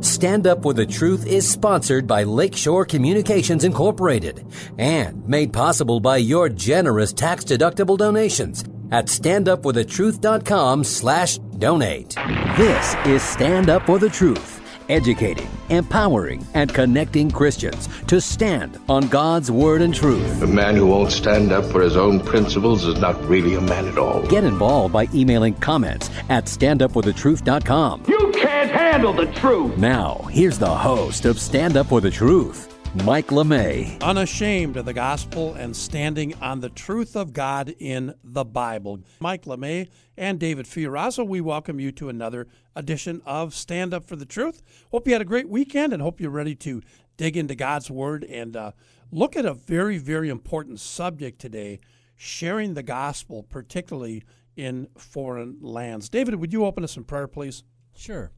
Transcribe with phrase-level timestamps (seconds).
[0.00, 4.46] Stand Up for the Truth is sponsored by Lakeshore Communications Incorporated
[4.78, 8.62] and made possible by your generous tax-deductible donations
[8.92, 12.14] at standupforthetruth.com slash donate.
[12.56, 14.57] This is Stand Up for the Truth,
[14.88, 20.42] educating, empowering, and connecting Christians to stand on God's Word and truth.
[20.42, 23.86] A man who won't stand up for his own principles is not really a man
[23.86, 24.26] at all.
[24.26, 28.04] Get involved by emailing comments at standupforthetruth.com.
[28.08, 29.76] You can't handle the truth.
[29.76, 34.00] Now, here's the host of Stand Up for the Truth, Mike LeMay.
[34.00, 39.00] Unashamed of the gospel and standing on the truth of God in the Bible.
[39.20, 44.16] Mike LeMay and David Fiorazo, we welcome you to another edition of Stand Up for
[44.16, 44.62] the Truth.
[44.90, 46.82] Hope you had a great weekend and hope you're ready to
[47.18, 48.72] dig into God's Word and uh,
[49.12, 51.80] look at a very, very important subject today
[52.16, 54.24] sharing the gospel, particularly
[54.56, 56.08] in foreign lands.
[56.08, 57.64] David, would you open us in prayer, please?
[57.94, 58.32] Sure.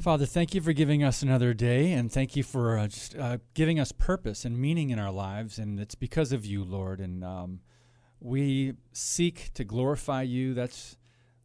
[0.00, 3.38] Father, thank you for giving us another day, and thank you for uh, just uh,
[3.54, 5.58] giving us purpose and meaning in our lives.
[5.58, 7.00] And it's because of you, Lord.
[7.00, 7.60] And um,
[8.20, 10.52] we seek to glorify you.
[10.52, 10.98] That's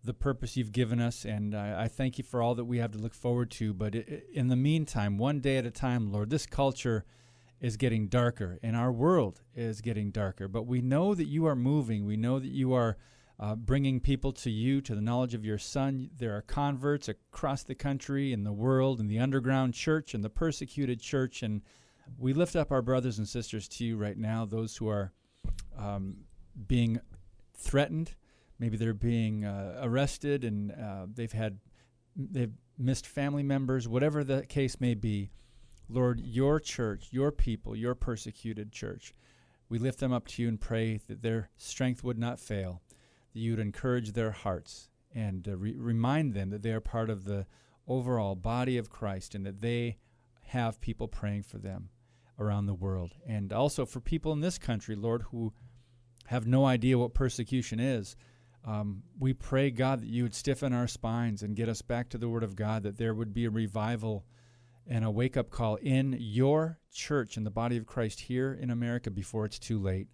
[0.04, 1.26] the purpose you've given us.
[1.26, 3.74] And I, I thank you for all that we have to look forward to.
[3.74, 7.06] But in the meantime, one day at a time, Lord, this culture
[7.62, 10.48] is getting darker, and our world is getting darker.
[10.48, 12.06] But we know that you are moving.
[12.06, 12.98] We know that you are
[13.40, 16.10] uh, bringing people to you, to the knowledge of your Son.
[16.18, 20.30] There are converts across the country, in the world, in the underground church, and the
[20.30, 21.42] persecuted church.
[21.42, 21.62] And
[22.18, 25.14] we lift up our brothers and sisters to you right now, those who are
[25.78, 26.18] um,
[26.68, 27.00] being
[27.56, 28.16] threatened.
[28.60, 31.60] Maybe they're being uh, arrested and uh, they've had
[32.18, 35.32] they've missed family members, whatever the case may be.
[35.88, 39.14] Lord, your church, your people, your persecuted church,
[39.70, 42.82] we lift them up to you and pray that their strength would not fail
[43.34, 47.10] that you would encourage their hearts and uh, re- remind them that they are part
[47.10, 47.46] of the
[47.88, 49.98] overall body of Christ and that they
[50.48, 51.90] have people praying for them
[52.40, 53.14] around the world.
[53.28, 55.54] And also for people in this country, Lord, who
[56.28, 58.16] have no idea what persecution is.
[58.66, 62.18] Um, we pray, God, that you would stiffen our spines and get us back to
[62.18, 64.26] the Word of God, that there would be a revival
[64.86, 68.70] and a wake up call in your church, in the body of Christ here in
[68.70, 70.08] America before it's too late.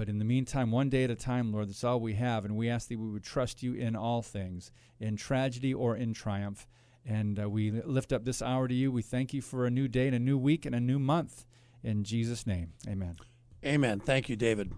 [0.00, 2.46] But in the meantime, one day at a time, Lord, that's all we have.
[2.46, 6.14] And we ask that we would trust you in all things, in tragedy or in
[6.14, 6.66] triumph.
[7.04, 8.90] And uh, we lift up this hour to you.
[8.90, 11.44] We thank you for a new day and a new week and a new month.
[11.84, 13.18] In Jesus' name, amen.
[13.62, 14.00] Amen.
[14.00, 14.72] Thank you, David.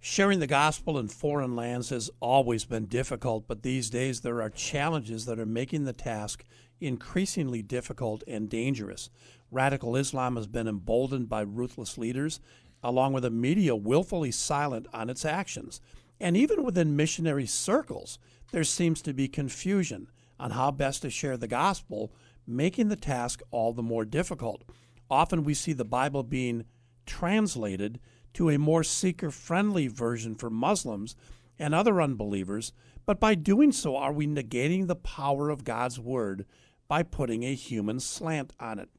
[0.00, 4.50] Sharing the gospel in foreign lands has always been difficult, but these days there are
[4.50, 6.44] challenges that are making the task
[6.80, 9.10] increasingly difficult and dangerous.
[9.52, 12.40] Radical Islam has been emboldened by ruthless leaders
[12.86, 15.80] along with a media willfully silent on its actions.
[16.20, 18.20] And even within missionary circles,
[18.52, 20.08] there seems to be confusion
[20.38, 22.12] on how best to share the gospel,
[22.46, 24.62] making the task all the more difficult.
[25.10, 26.64] Often we see the Bible being
[27.06, 27.98] translated
[28.34, 31.16] to a more seeker friendly version for Muslims
[31.58, 32.72] and other unbelievers,
[33.04, 36.46] but by doing so, are we negating the power of God's Word
[36.86, 38.90] by putting a human slant on it?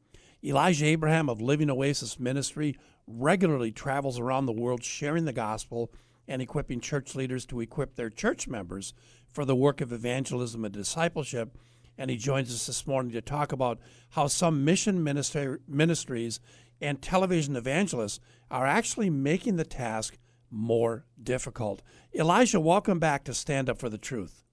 [0.43, 2.75] Elijah Abraham of Living Oasis Ministry
[3.07, 5.91] regularly travels around the world sharing the gospel
[6.28, 8.94] and equipping church leaders to equip their church members
[9.31, 11.57] for the work of evangelism and discipleship.
[11.97, 13.79] And he joins us this morning to talk about
[14.09, 16.40] how some mission ministry, ministries
[16.81, 18.19] and television evangelists
[18.51, 20.18] are actually making the task
[20.51, 21.81] more difficult.
[22.13, 24.44] Elijah, welcome back to Stand Up for the Truth.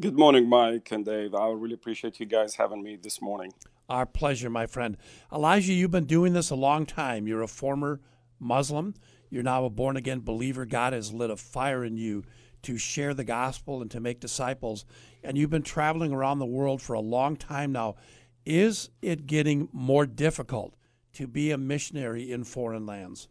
[0.00, 1.34] Good morning, Mike and Dave.
[1.34, 3.52] I really appreciate you guys having me this morning.
[3.88, 4.98] Our pleasure, my friend.
[5.32, 7.26] Elijah, you've been doing this a long time.
[7.26, 8.00] You're a former
[8.38, 8.94] Muslim.
[9.30, 10.66] You're now a born again believer.
[10.66, 12.24] God has lit a fire in you
[12.62, 14.84] to share the gospel and to make disciples.
[15.24, 17.96] And you've been traveling around the world for a long time now.
[18.44, 20.74] Is it getting more difficult
[21.14, 23.28] to be a missionary in foreign lands?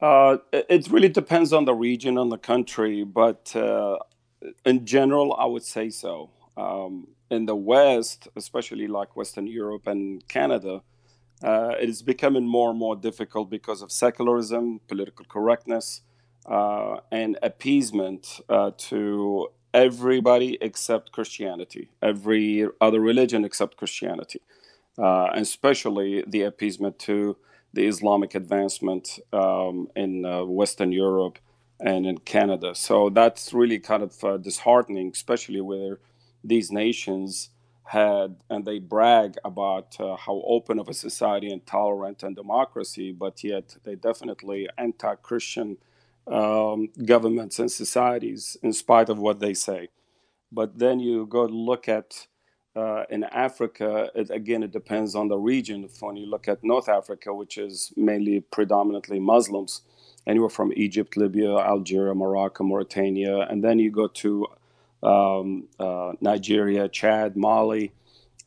[0.00, 3.96] Uh, it really depends on the region, on the country, but uh,
[4.64, 6.30] in general, I would say so.
[6.56, 10.82] Um, in the West, especially like Western Europe and Canada,
[11.42, 16.02] uh, it is becoming more and more difficult because of secularism, political correctness,
[16.46, 24.40] uh, and appeasement uh, to everybody except Christianity, every other religion except Christianity,
[24.98, 27.36] uh, and especially the appeasement to
[27.72, 31.38] the Islamic advancement um, in uh, Western Europe
[31.80, 32.74] and in Canada.
[32.74, 36.00] So that's really kind of uh, disheartening, especially where
[36.48, 37.50] these nations
[37.84, 43.12] had, and they brag about uh, how open of a society and tolerant and democracy,
[43.12, 45.78] but yet they definitely anti-Christian
[46.26, 49.88] um, governments and societies, in spite of what they say.
[50.52, 52.26] But then you go look at
[52.76, 55.88] uh, in Africa, it, again, it depends on the region.
[56.00, 59.82] When you look at North Africa, which is mainly predominantly Muslims,
[60.26, 64.46] anywhere from Egypt, Libya, Algeria, Morocco, Mauritania, and then you go to
[65.02, 67.92] um, uh, Nigeria, Chad, Mali.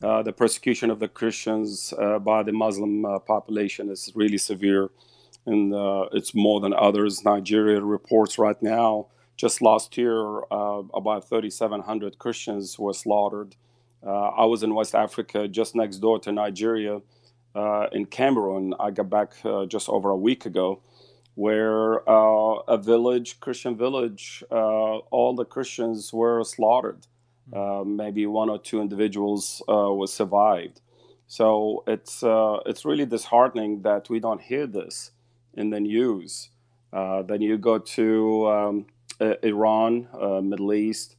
[0.02, 4.90] Uh, the persecution of the Christians uh, by the Muslim uh, population is really severe,
[5.46, 7.24] and uh, it's more than others.
[7.24, 9.06] Nigeria reports right now,
[9.36, 13.54] just last year, uh, about 3,700 Christians were slaughtered.
[14.04, 17.00] I was in West Africa, just next door to Nigeria,
[17.92, 18.74] in Cameroon.
[18.80, 19.34] I got back
[19.68, 20.82] just over a week ago
[21.34, 27.06] where uh, a village, Christian village, uh, all the Christians were slaughtered.
[27.50, 27.58] Hmm.
[27.58, 30.80] Uh, maybe one or two individuals uh, was survived.
[31.26, 35.12] So it's uh, it's really disheartening that we don't hear this
[35.54, 36.50] in the news.
[36.92, 38.86] Uh, then you go to um,
[39.42, 40.08] Iran,
[40.46, 41.16] Middle East.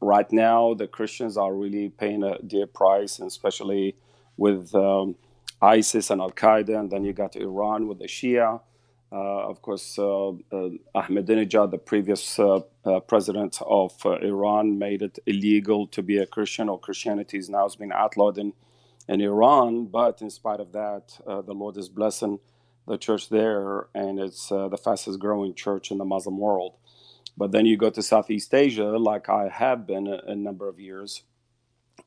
[0.00, 3.96] right now, the Christians are really paying a dear price, and especially
[4.36, 5.16] with um,
[5.60, 8.60] ISIS and Al Qaeda, and then you got Iran with the Shia.
[9.10, 15.00] Uh, of course, uh, uh, Ahmadinejad, the previous uh, uh, president of uh, Iran, made
[15.02, 18.52] it illegal to be a Christian, or Christianity is now has been outlawed in,
[19.08, 19.86] in Iran.
[19.86, 22.40] But in spite of that, the Lord is blessing
[22.86, 26.74] the church there, and it's the fastest growing church in the Muslim world.
[27.36, 30.80] But then you go to Southeast Asia, like I have been a, a number of
[30.80, 31.22] years,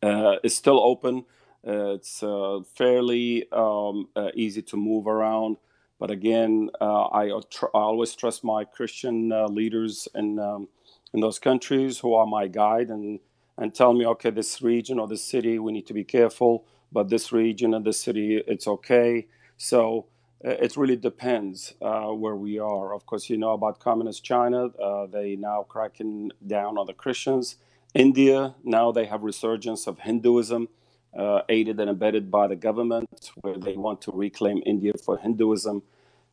[0.01, 1.23] it's still open uh,
[1.63, 5.57] it's uh, fairly um, uh, easy to move around.
[5.99, 10.69] But again, I, tr- I, always trust my Christian leaders in, um,
[11.13, 13.19] in those countries who are my guide and,
[13.57, 17.09] and tell me, okay, this region or this city, we need to be careful, but
[17.09, 19.27] this region and this city, it's okay.
[19.57, 20.05] So
[20.41, 22.93] it really depends uh, where we are.
[22.93, 24.67] Of course, you know about communist China.
[24.67, 27.57] Uh, they now cracking down on the Christians.
[27.93, 30.69] India now they have resurgence of Hinduism
[31.17, 35.83] uh, aided and abetted by the government, where they want to reclaim India for Hinduism.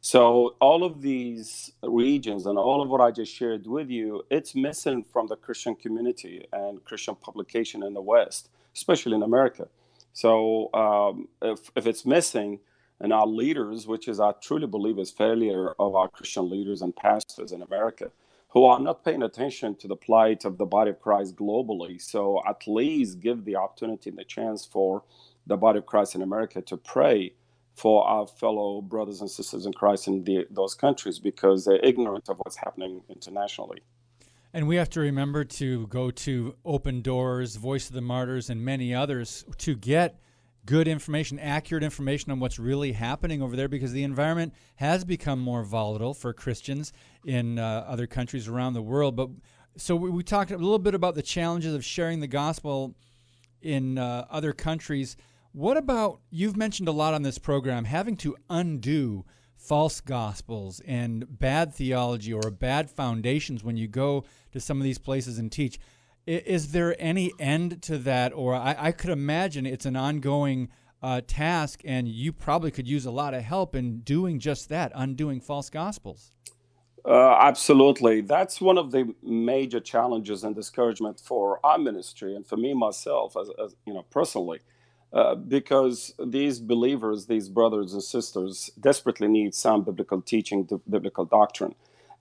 [0.00, 4.54] So all of these regions and all of what I just shared with you, it's
[4.54, 9.68] missing from the Christian community and Christian publication in the West, especially in America.
[10.12, 12.60] So um, if, if it's missing,
[13.00, 16.94] and our leaders, which is I truly believe is failure of our Christian leaders and
[16.96, 18.10] pastors in America,
[18.56, 22.00] who are not paying attention to the plight of the body of Christ globally.
[22.00, 25.02] So at least give the opportunity and the chance for
[25.46, 27.34] the body of Christ in America to pray
[27.74, 32.30] for our fellow brothers and sisters in Christ in the, those countries because they're ignorant
[32.30, 33.82] of what's happening internationally.
[34.54, 38.64] And we have to remember to go to Open Doors, Voice of the Martyrs, and
[38.64, 40.18] many others to get
[40.66, 45.40] good information, accurate information on what's really happening over there because the environment has become
[45.40, 46.92] more volatile for Christians
[47.24, 49.16] in uh, other countries around the world.
[49.16, 49.30] But
[49.76, 52.94] so we, we, talked a little bit about the challenges of sharing the gospel
[53.62, 55.16] in uh, other countries.
[55.52, 59.24] What about you've mentioned a lot on this program having to undo
[59.56, 64.98] false gospels and bad theology or bad foundations when you go to some of these
[64.98, 65.78] places and teach.
[66.26, 70.68] Is there any end to that, or I, I could imagine it's an ongoing
[71.02, 74.90] uh, task, and you probably could use a lot of help in doing just that,
[74.94, 76.32] undoing false gospels.
[77.04, 82.56] Uh, absolutely, that's one of the major challenges and discouragement for our ministry, and for
[82.56, 84.58] me myself, as, as you know, personally.
[85.12, 91.76] Uh, because these believers, these brothers and sisters, desperately need sound biblical teaching, biblical doctrine.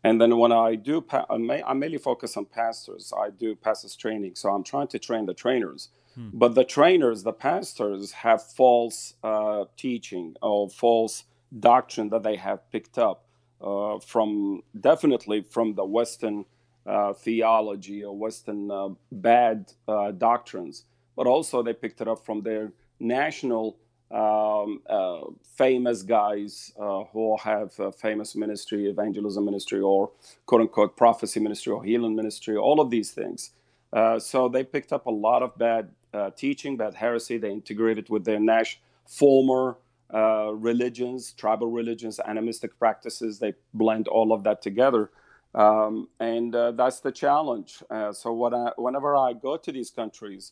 [0.05, 3.11] And then when I do, I, may, I mainly focus on pastors.
[3.17, 5.89] I do pastors training, so I'm trying to train the trainers.
[6.13, 6.29] Hmm.
[6.31, 11.23] But the trainers, the pastors, have false uh, teaching or false
[11.59, 13.25] doctrine that they have picked up
[13.59, 16.45] uh, from definitely from the Western
[16.85, 20.83] uh, theology or Western uh, bad uh, doctrines,
[21.15, 23.77] but also they picked it up from their national
[24.11, 25.21] um, uh,
[25.57, 30.11] famous guys uh, who have famous ministry, evangelism ministry, or
[30.45, 33.51] quote unquote prophecy ministry or healing ministry, all of these things.
[33.91, 37.37] Uh, so they picked up a lot of bad uh, teaching, bad heresy.
[37.37, 39.77] They integrated with their Nash former
[40.13, 43.39] uh, religions, tribal religions, animistic practices.
[43.39, 45.09] They blend all of that together.
[45.55, 47.81] Um, and that's the challenge.
[48.11, 50.51] so I, whenever I go to these countries,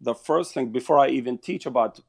[0.00, 2.00] the first thing before I even teach about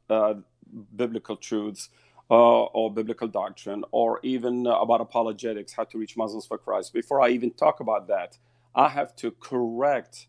[0.95, 1.89] biblical truths
[2.29, 6.93] uh, or biblical doctrine or even uh, about apologetics, how to reach Muslims for Christ,
[6.93, 8.37] before I even talk about that,
[8.75, 10.27] I have to correct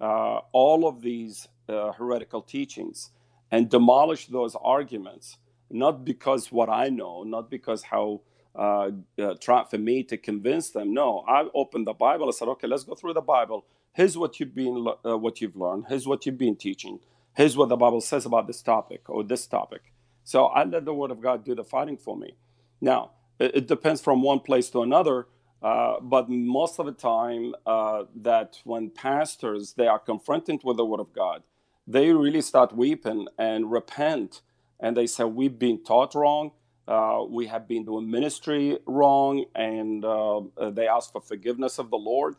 [0.00, 3.10] uh, all of these uh, heretical teachings
[3.50, 5.38] and demolish those arguments,
[5.70, 8.22] not because what I know, not because how
[8.56, 8.90] uh,
[9.20, 10.94] uh, try for me to convince them.
[10.94, 12.28] No, I opened the Bible.
[12.28, 13.64] I said, okay, let's go through the Bible.
[13.92, 17.00] here's what you've been uh, what you've learned here's what you've been teaching
[17.38, 20.94] here's what the bible says about this topic or this topic so i let the
[20.94, 22.36] word of god do the fighting for me
[22.82, 25.28] now it, it depends from one place to another
[25.62, 30.86] uh, but most of the time uh, that when pastors they are confronted with the
[30.86, 31.44] word of god
[31.88, 34.42] they really start weeping and repent
[34.80, 36.52] and they say we've been taught wrong
[36.88, 40.42] uh, we have been doing ministry wrong and uh,
[40.72, 42.36] they ask for forgiveness of the lord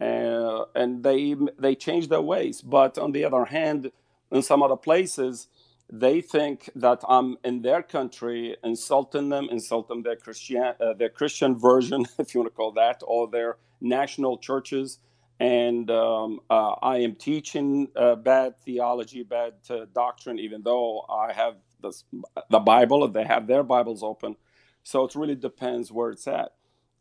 [0.00, 2.62] uh, and they they change their ways.
[2.62, 3.92] But on the other hand,
[4.32, 5.48] in some other places,
[5.92, 11.58] they think that I'm in their country insulting them, insulting their Christian uh, their Christian
[11.58, 15.00] version, if you want to call that, or their national churches,
[15.40, 21.32] and um, uh, I am teaching uh, bad theology, bad uh, doctrine, even though I
[21.34, 22.04] have this,
[22.50, 24.36] the Bible, they have their Bibles open.
[24.84, 26.52] So it really depends where it's at.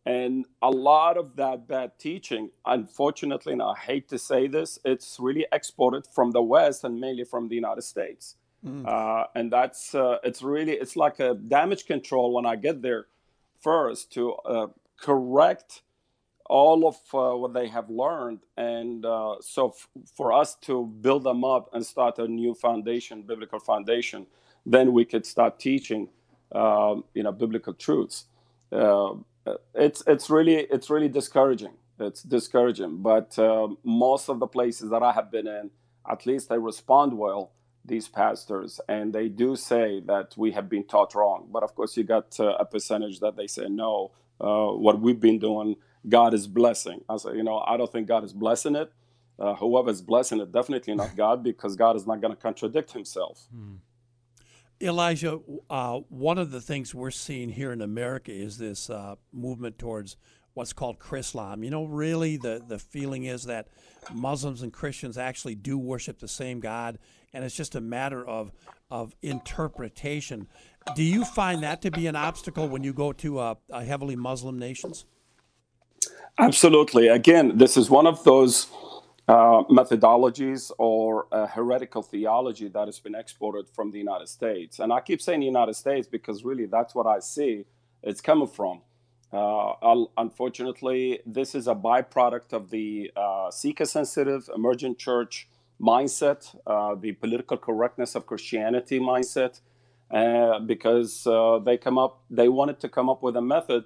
[0.05, 5.17] And a lot of that bad teaching, unfortunately, and I hate to say this, it's
[5.19, 8.35] really exported from the West and mainly from the United States.
[8.65, 8.87] Mm.
[8.87, 13.07] Uh, and that's uh, it's really it's like a damage control when I get there
[13.59, 14.67] first to uh,
[14.99, 15.81] correct
[16.45, 21.23] all of uh, what they have learned, and uh, so f- for us to build
[21.23, 24.27] them up and start a new foundation, biblical foundation,
[24.65, 26.09] then we could start teaching,
[26.51, 28.25] um, you know, biblical truths.
[28.71, 29.13] Uh,
[29.73, 31.73] it's it's really it's really discouraging.
[31.99, 32.97] It's discouraging.
[32.97, 35.71] But uh, most of the places that I have been in,
[36.09, 37.51] at least they respond well.
[37.83, 41.47] These pastors and they do say that we have been taught wrong.
[41.51, 44.11] But of course, you got uh, a percentage that they say no.
[44.39, 45.75] Uh, what we've been doing,
[46.07, 47.03] God is blessing.
[47.09, 48.91] I say, you know, I don't think God is blessing it.
[49.39, 52.91] Uh, whoever is blessing it, definitely not God, because God is not going to contradict
[52.91, 53.47] Himself.
[53.51, 53.77] Hmm.
[54.81, 59.77] Elijah, uh, one of the things we're seeing here in America is this uh, movement
[59.77, 60.17] towards
[60.53, 61.63] what's called Chrislam.
[61.63, 63.67] You know, really, the, the feeling is that
[64.13, 66.97] Muslims and Christians actually do worship the same God,
[67.33, 68.51] and it's just a matter of,
[68.89, 70.47] of interpretation.
[70.95, 74.57] Do you find that to be an obstacle when you go to uh, heavily Muslim
[74.57, 75.05] nations?
[76.37, 77.07] Absolutely.
[77.07, 78.67] Again, this is one of those
[79.31, 84.79] uh, methodologies or heretical theology that has been exported from the United States.
[84.79, 87.65] And I keep saying United States because really that's what I see
[88.03, 88.81] it's coming from.
[89.33, 89.73] Uh,
[90.17, 95.49] unfortunately, this is a byproduct of the uh, seeker sensitive emergent church
[95.81, 99.61] mindset, uh, the political correctness of Christianity mindset,
[100.67, 101.27] because
[101.65, 103.85] they come up, they wanted to come up with a method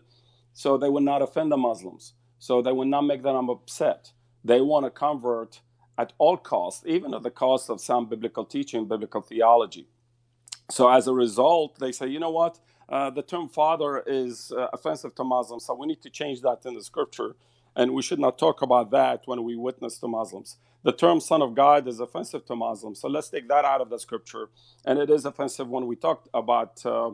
[0.53, 4.11] so they would not offend the Muslims, so they would not make them upset
[4.45, 5.59] they want to convert
[5.97, 9.87] at all costs, even at the cost of some biblical teaching, biblical theology.
[10.69, 12.59] So as a result, they say, you know what?
[12.87, 16.59] Uh, the term father is uh, offensive to Muslims, so we need to change that
[16.65, 17.35] in the scripture,
[17.75, 20.57] and we should not talk about that when we witness to Muslims.
[20.83, 23.89] The term son of God is offensive to Muslims, so let's take that out of
[23.89, 24.49] the scripture,
[24.85, 27.11] and it is offensive when we talk about uh,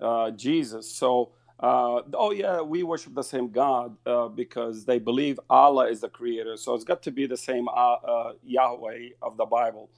[0.00, 0.88] uh Jesus.
[0.94, 6.02] So uh, oh yeah, we worship the same God uh, because they believe Allah is
[6.02, 6.56] the creator.
[6.56, 9.90] So it's got to be the same uh, uh, Yahweh of the Bible.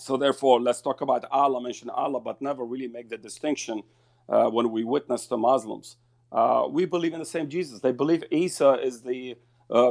[0.00, 3.82] So therefore, let's talk about Allah, mention Allah, but never really make the distinction
[4.28, 5.96] uh, when we witness to Muslims.
[6.32, 7.80] Uh, we believe in the same Jesus.
[7.80, 9.36] They believe Isa is the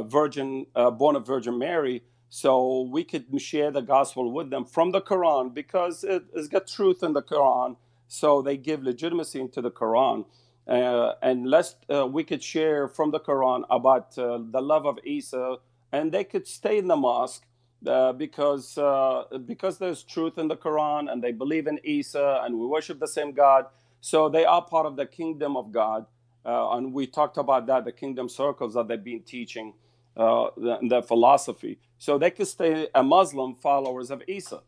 [0.06, 0.66] virgin,
[0.98, 2.02] born of Virgin Mary.
[2.30, 6.66] So we could share the gospel with them from the Quran because it, it's got
[6.68, 7.76] truth in the Quran.
[8.08, 10.26] So they give legitimacy into the Quran.
[10.68, 14.98] Uh, and lest uh, we could share from the Quran about uh, the love of
[15.04, 15.56] Isa,
[15.92, 17.44] and they could stay in the mosque
[17.86, 22.58] uh, because uh, because there's truth in the Quran, and they believe in Isa, and
[22.58, 23.66] we worship the same God.
[24.00, 26.06] So they are part of the kingdom of God,
[26.46, 29.74] uh, and we talked about that the kingdom circles that they've been teaching
[30.16, 31.78] the, the philosophy.
[31.98, 34.60] So they could stay a Muslim followers of Isa.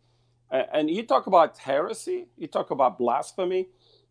[0.50, 3.68] And you talk about heresy, you talk about blasphemy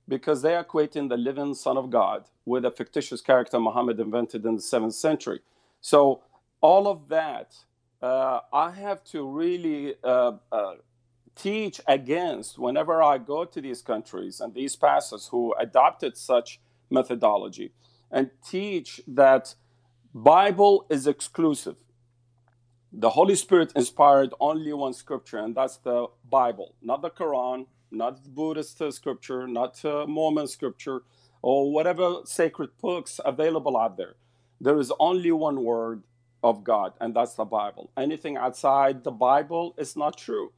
[0.07, 4.45] because they are equating the living Son of God with a fictitious character Muhammad invented
[4.45, 5.41] in the seventh century.
[5.81, 6.23] So,
[6.61, 7.55] all of that,
[8.01, 10.73] uh, I have to really uh, uh,
[11.35, 17.71] teach against whenever I go to these countries and these pastors who adopted such methodology
[18.11, 19.55] and teach that
[20.13, 21.77] Bible is exclusive.
[22.91, 28.23] The Holy Spirit inspired only one scripture, and that's the Bible, not the Quran, not
[28.35, 31.03] Buddhist scripture, not Mormon scripture,
[31.41, 34.15] or whatever sacred books available out there.
[34.61, 36.03] There is only one word
[36.43, 37.91] of God, and that's the Bible.
[37.97, 40.51] Anything outside the Bible is not true.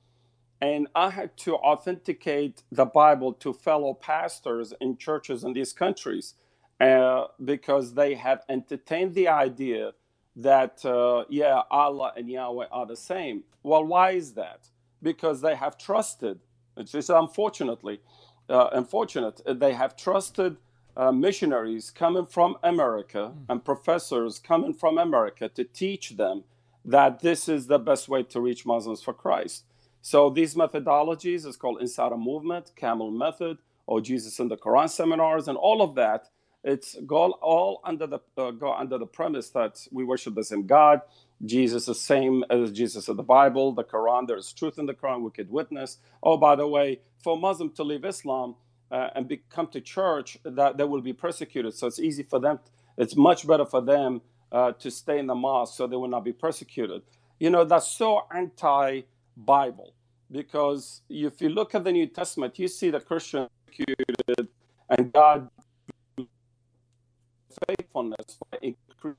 [0.62, 6.36] And I had to authenticate the Bible to fellow pastors in churches in these countries
[6.82, 9.94] uh, because they have entertained the idea
[10.36, 13.44] that, uh, yeah, Allah and Yahweh are the same.
[13.64, 14.70] Well, why is that?
[15.02, 16.40] Because they have trusted,
[16.78, 18.02] it's just unfortunately,
[18.50, 20.58] uh, unfortunate, they have trusted
[20.98, 26.44] uh, missionaries coming from America and professors coming from America to teach them
[26.84, 29.66] that this is the best way to reach Muslims for Christ.
[30.02, 35.48] So these methodologies is called Insider Movement, Camel Method, or Jesus in the Quran seminars,
[35.48, 36.30] and all of that.
[36.66, 40.68] It's go all under the uh, go under the premise that we worship the same
[40.68, 41.02] God.
[41.46, 44.28] Jesus is the same as Jesus of the Bible, the Quran.
[44.28, 45.22] There's truth in the Quran.
[45.22, 46.00] We could witness.
[46.24, 48.56] Oh, by the way, for a Muslim to leave Islam
[48.92, 51.76] uh, and be, come to church, that they will be persecuted.
[51.76, 52.60] So it's easy for them.
[52.98, 56.26] It's much better for them uh, to stay in the mosque so they will not
[56.26, 57.04] be persecuted.
[57.40, 59.02] You know, that's so anti
[59.38, 59.94] Bible
[60.32, 64.48] because if you look at the New Testament, you see the Christians persecuted
[64.90, 65.50] and God
[67.68, 69.18] faithfulness by increasing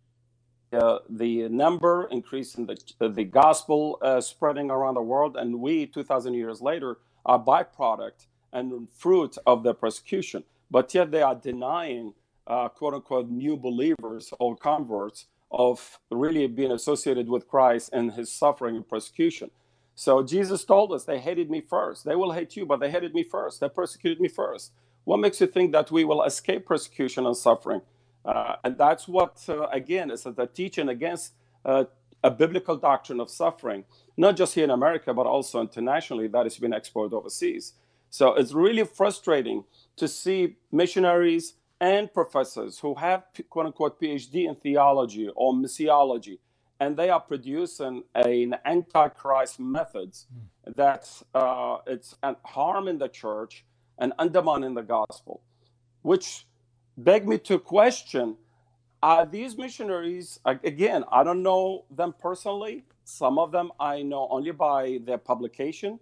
[0.72, 6.34] uh, the number, increasing the, the gospel uh, spreading around the world, and we, 2,000
[6.34, 10.44] years later, are byproduct and fruit of the persecution.
[10.70, 12.14] But yet they are denying,
[12.46, 18.32] uh, quote unquote, new believers or converts of really being associated with Christ and his
[18.32, 19.50] suffering and persecution.
[19.94, 22.04] So Jesus told us they hated me first.
[22.04, 23.60] They will hate you, but they hated me first.
[23.60, 24.72] They persecuted me first.
[25.04, 27.80] What makes you think that we will escape persecution and suffering?
[28.26, 31.84] Uh, and that's what, uh, again, is the teaching against uh,
[32.24, 33.84] a biblical doctrine of suffering,
[34.16, 37.74] not just here in America, but also internationally, that has been exported overseas.
[38.10, 39.64] So it's really frustrating
[39.96, 46.38] to see missionaries and professors who have quote unquote PhD in theology or missiology,
[46.80, 50.26] and they are producing an antichrist methods
[50.64, 53.64] that uh, it's harming the church
[53.98, 55.42] and undermining the gospel,
[56.02, 56.46] which
[56.96, 58.36] beg me to question
[59.02, 62.84] are these missionaries again i don't know them personally.
[63.04, 66.00] Some of them i know only by their publication.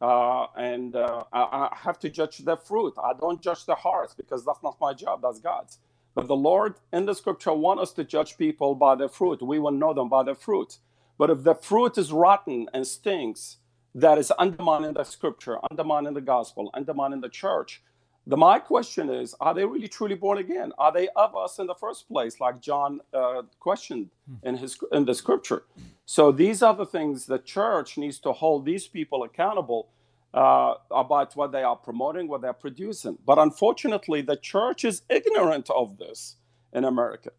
[0.00, 1.40] Uh, and uh, I,
[1.72, 2.94] I, have to judge their fruit.
[3.02, 5.22] I don't judge their hearts because that's not my job.
[5.22, 5.78] That's god's.
[6.14, 9.40] But the lord in the scripture want us to judge people by their fruit.
[9.40, 10.78] We will know them by their fruit.
[11.16, 13.58] But if the fruit is rotten and stinks
[13.94, 17.82] that is undermining the scripture undermining the gospel undermining the church
[18.26, 20.72] the, my question is, are they really truly born again?
[20.78, 24.08] Are they of us in the first place, like John uh, questioned
[24.42, 25.64] in his in the scripture?
[26.06, 29.88] So these are the things the church needs to hold these people accountable
[30.32, 33.18] uh, about what they are promoting, what they're producing.
[33.26, 36.36] But unfortunately, the church is ignorant of this
[36.72, 37.30] in America.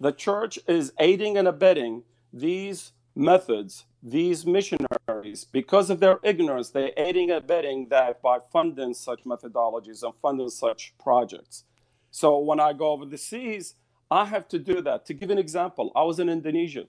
[0.00, 6.92] The church is aiding and abetting these methods, these missionaries, because of their ignorance, they're
[6.96, 11.64] aiding and abetting that by funding such methodologies and funding such projects.
[12.10, 13.74] So when I go over the seas,
[14.10, 15.06] I have to do that.
[15.06, 16.84] To give an example, I was in Indonesia.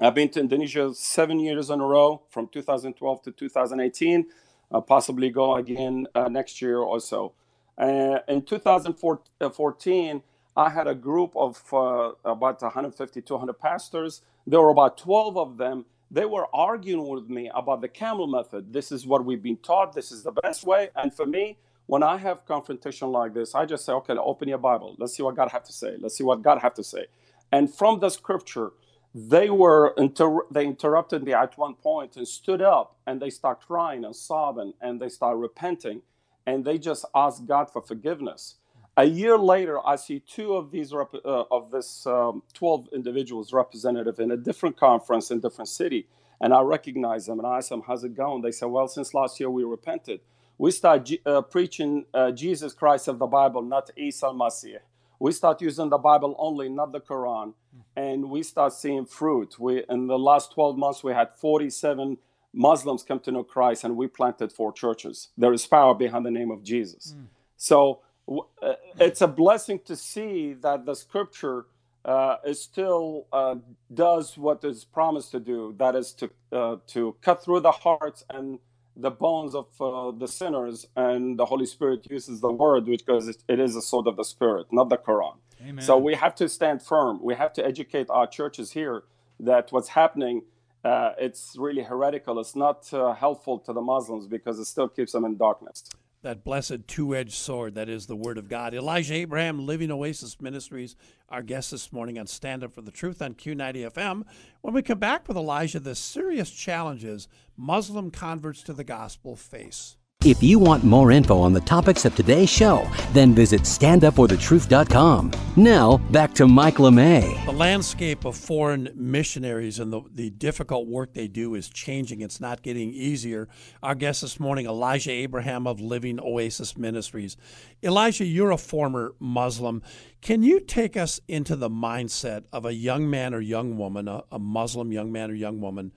[0.00, 4.26] I've been to Indonesia seven years in a row from 2012 to 2018.
[4.72, 7.32] I'll possibly go again uh, next year or so.
[7.76, 10.22] Uh, in 2014,
[10.56, 14.22] I had a group of uh, about 150, 200 pastors.
[14.46, 15.86] There were about 12 of them.
[16.10, 18.72] They were arguing with me about the camel method.
[18.72, 19.94] This is what we've been taught.
[19.94, 20.90] This is the best way.
[20.96, 24.58] And for me, when I have confrontation like this, I just say, okay, open your
[24.58, 24.96] Bible.
[24.98, 25.96] Let's see what God have to say.
[25.98, 27.06] Let's see what God have to say.
[27.52, 28.72] And from the scripture,
[29.14, 33.60] they were inter- they interrupted me at one point and stood up and they start
[33.66, 36.02] crying and sobbing and they start repenting
[36.46, 38.56] and they just asked God for forgiveness.
[39.00, 43.50] A year later, I see two of these rep- uh, of this um, 12 individuals
[43.50, 46.06] representative in a different conference in different city,
[46.38, 49.14] and I recognize them and I ask them, "How's it going?" They say, "Well, since
[49.14, 50.20] last year we repented.
[50.58, 54.80] We start G- uh, preaching uh, Jesus Christ of the Bible, not Isa al-Masih.
[55.18, 57.54] We start using the Bible only, not the Quran,
[57.96, 59.58] and we start seeing fruit.
[59.58, 62.18] We in the last 12 months we had 47
[62.52, 65.28] Muslims come to know Christ, and we planted four churches.
[65.38, 67.14] There is power behind the name of Jesus.
[67.16, 67.28] Mm.
[67.56, 71.66] So." Uh, it's a blessing to see that the scripture
[72.04, 73.56] uh, is still uh,
[73.92, 75.74] does what is promised to do.
[75.78, 78.58] That is to uh, to cut through the hearts and
[78.96, 83.42] the bones of uh, the sinners and the holy spirit uses the word because it,
[83.48, 85.36] it is a sword of the spirit not the quran.
[85.62, 85.84] Amen.
[85.84, 87.20] so we have to stand firm.
[87.22, 89.04] We have to educate our churches here
[89.38, 90.42] that what's happening
[90.82, 92.40] uh, it's really heretical.
[92.40, 92.88] It's not
[93.18, 95.84] helpful to the muslims because it still keeps them in darkness
[96.22, 98.74] that blessed two-edged sword that is the word of god.
[98.74, 100.96] Elijah abraham living oasis ministries
[101.28, 104.22] our guest this morning on stand up for the truth on q90 fm
[104.60, 109.96] when we come back with elijah the serious challenges muslim converts to the gospel face
[110.22, 115.30] If you want more info on the topics of today's show, then visit standupforthetruth.com.
[115.56, 117.46] Now, back to Mike LeMay.
[117.46, 122.20] The landscape of foreign missionaries and the, the difficult work they do is changing.
[122.20, 123.48] It's not getting easier.
[123.82, 127.38] Our guest this morning, Elijah Abraham of Living Oasis Ministries.
[127.82, 129.82] Elijah, you're a former Muslim.
[130.20, 134.24] Can you take us into the mindset of a young man or young woman, a,
[134.30, 135.92] a Muslim young man or young woman,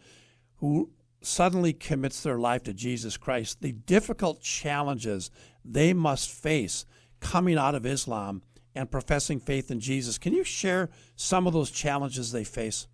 [0.59, 0.91] who
[1.25, 5.31] suddenly commits their life to Jesus Christ, the difficult challenges
[5.63, 6.85] they must face
[7.19, 8.41] coming out of Islam
[8.75, 10.17] and professing faith in Jesus.
[10.17, 12.87] Can you share some of those challenges they face?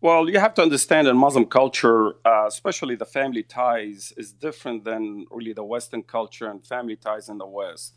[0.00, 4.84] Well, you have to understand in Muslim culture, uh, especially the family ties, is different
[4.84, 7.94] than really the Western culture and family ties in the West.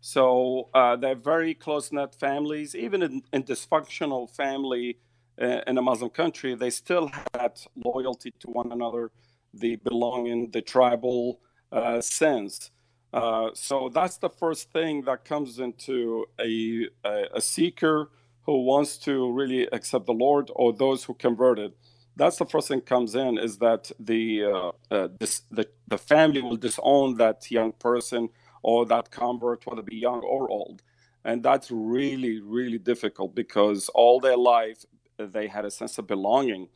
[0.00, 4.98] So uh, they're very close knit families, even in, in dysfunctional family
[5.40, 9.10] in a Muslim country, they still had loyalty to one another,
[9.54, 11.40] the belonging, the tribal
[11.72, 12.70] uh, sense.
[13.12, 18.10] Uh, so that's the first thing that comes into a, a, a, seeker
[18.42, 21.72] who wants to really accept the Lord or those who converted.
[22.14, 26.40] That's the first thing comes in is that the, uh, uh, this, the the family
[26.40, 28.28] will disown that young person
[28.62, 30.82] or that convert, whether be young or old,
[31.24, 34.84] and that's really really difficult because all their life
[35.26, 36.68] they had a sense of belonging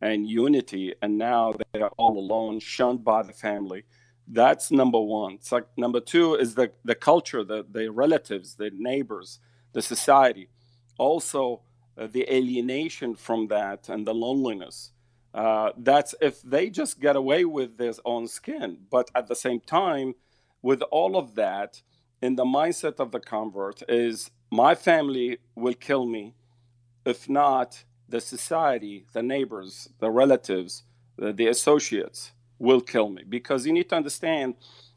[0.00, 3.84] and unity, and now they are all alone, shunned by the family.
[4.26, 5.34] That's number one.
[5.34, 9.40] It's like number two is the, the culture, the, the relatives, the neighbors,
[9.72, 10.48] the society.
[10.98, 11.62] Also,
[11.98, 14.92] uh, the alienation from that and the loneliness.
[15.34, 18.78] Uh, that's if they just get away with their own skin.
[18.90, 20.14] But at the same time,
[20.62, 21.82] with all of that,
[22.22, 26.34] in the mindset of the convert is my family will kill me.
[27.04, 30.84] If not, the society, the neighbors, the relatives,
[31.16, 33.22] the, the associates will kill me.
[33.28, 34.54] Because you need to understand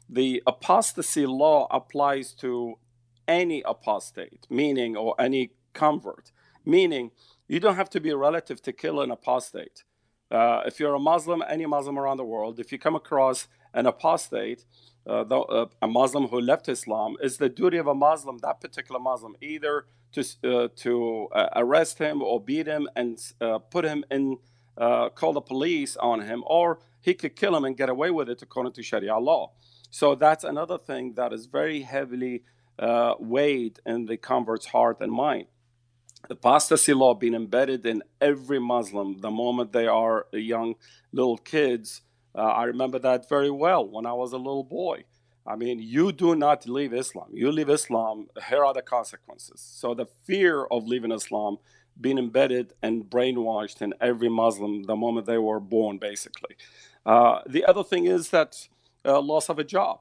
[0.08, 2.78] the apostasy law applies to
[3.26, 6.30] any apostate, meaning, or any convert,
[6.64, 7.10] meaning
[7.48, 9.84] you don't have to be a relative to kill an apostate.
[10.30, 13.86] Uh, if you're a Muslim, any Muslim around the world, if you come across an
[13.86, 14.64] apostate,
[15.06, 18.60] uh, the, uh, a Muslim who left Islam, it's the duty of a Muslim, that
[18.60, 23.84] particular Muslim, either to uh, to uh, arrest him or beat him and uh, put
[23.84, 24.38] him in,
[24.76, 28.42] call the police on him, or he could kill him and get away with it
[28.42, 29.52] according to Sharia law.
[29.90, 32.42] So that's another thing that is very heavily
[33.18, 35.46] weighed in the convert's heart and mind.
[36.28, 40.76] The apostasy law being embedded in every Muslim the moment they are young
[41.12, 42.00] little kids.
[42.34, 45.04] Uh, I remember that very well when I was a little boy.
[45.46, 47.28] I mean, you do not leave Islam.
[47.32, 49.60] You leave Islam, here are the consequences.
[49.60, 51.58] So the fear of leaving Islam
[52.00, 56.56] being embedded and brainwashed in every Muslim the moment they were born, basically.
[57.06, 58.68] Uh, the other thing is that
[59.04, 60.00] uh, loss of a job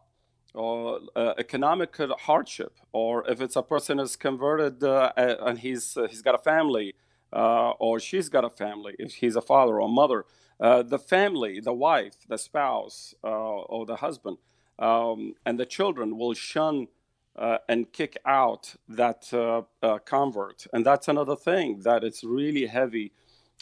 [0.54, 6.08] or uh, economic hardship, or if it's a person is converted uh, and he's uh,
[6.08, 6.94] he's got a family,
[7.34, 10.26] uh, or she's got a family, if he's a father or a mother,
[10.60, 14.38] the family, the wife, the spouse, or the husband
[14.80, 16.88] um, and the children will shun
[17.36, 20.68] uh, and kick out that uh, uh, convert.
[20.74, 23.12] And that's another thing that it's really heavy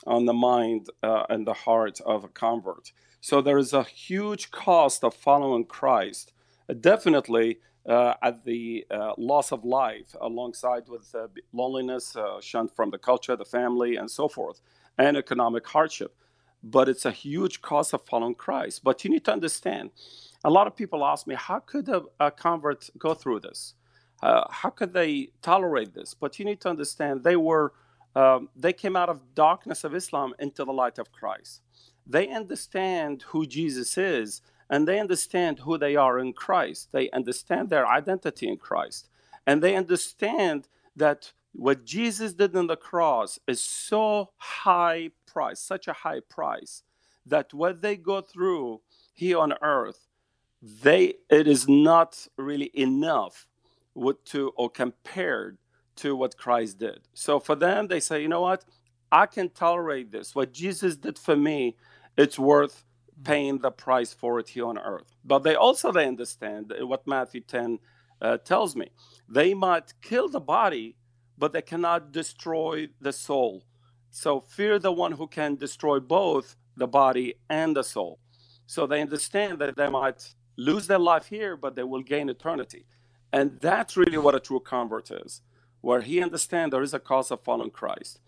[0.05, 2.91] on the mind uh, and the heart of a convert.
[3.21, 6.33] So there is a huge cost of following Christ,
[6.81, 11.15] definitely uh, at the uh, loss of life, alongside with
[11.53, 14.59] loneliness, shunned from the culture, the family, and so forth,
[14.97, 16.15] and economic hardship.
[16.63, 18.83] But it's a huge cost of following Christ.
[18.83, 19.91] But you need to understand
[20.43, 23.75] a lot of people ask me, how could a, a convert go through this?
[24.21, 26.13] Uh, how could they tolerate this?
[26.13, 27.73] But you need to understand they were
[28.13, 31.61] um, they came out of darkness of Islam into the light of Christ.
[32.05, 36.89] They understand who Jesus is, and they understand who they are in Christ.
[36.91, 39.07] They understand their identity in Christ,
[39.47, 45.87] and they understand that what Jesus did on the cross is so high price, such
[45.87, 46.83] a high price,
[47.25, 48.81] that what they go through
[49.13, 50.07] here on earth
[50.61, 53.47] they it is not really enough
[53.95, 55.57] with to or compared
[55.97, 56.99] to what Christ did.
[57.13, 58.65] So for them, they say, you know what,
[59.11, 60.33] I can tolerate this.
[60.33, 61.75] What Jesus did for me,
[62.17, 62.85] it's worth
[63.23, 65.15] paying the price for it here on earth.
[65.23, 67.79] But they also they understand what Matthew 10
[68.21, 68.89] uh, tells me.
[69.27, 70.95] They might kill the body,
[71.37, 73.63] but they cannot destroy the soul.
[74.11, 78.19] So fear the one who can destroy both the body and the soul.
[78.65, 82.85] So they understand that they might lose their life here, but they will gain eternity.
[83.33, 85.41] And that's really what a true convert is,
[85.81, 88.19] where he understands there is a cause of following Christ.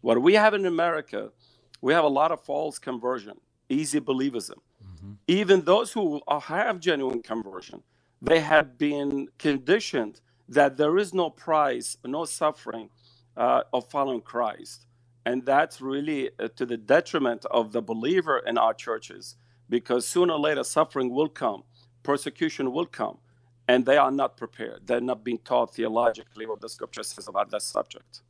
[0.00, 1.30] What we have in America,
[1.80, 3.34] we have a lot of false conversion,
[3.68, 4.58] easy believism.
[4.84, 5.12] Mm-hmm.
[5.26, 7.82] even those who have genuine conversion,
[8.20, 12.90] they have been conditioned that there is no price, no suffering
[13.36, 14.86] uh, of following Christ.
[15.24, 19.36] And that's really uh, to the detriment of the believer in our churches
[19.68, 21.64] because sooner or later suffering will come,
[22.02, 23.18] persecution will come,
[23.66, 24.86] and they are not prepared.
[24.86, 28.22] They're not being taught theologically what the scripture says about that subject.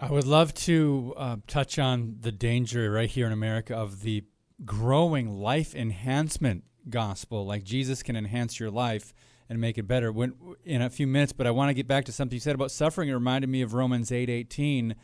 [0.00, 4.24] I would love to uh, touch on the danger right here in America of the
[4.64, 9.14] growing life enhancement gospel, like Jesus can enhance your life
[9.48, 10.10] and make it better.
[10.10, 12.54] When in a few minutes, but I want to get back to something you said
[12.56, 13.08] about suffering.
[13.08, 14.96] It reminded me of Romans eight eighteen.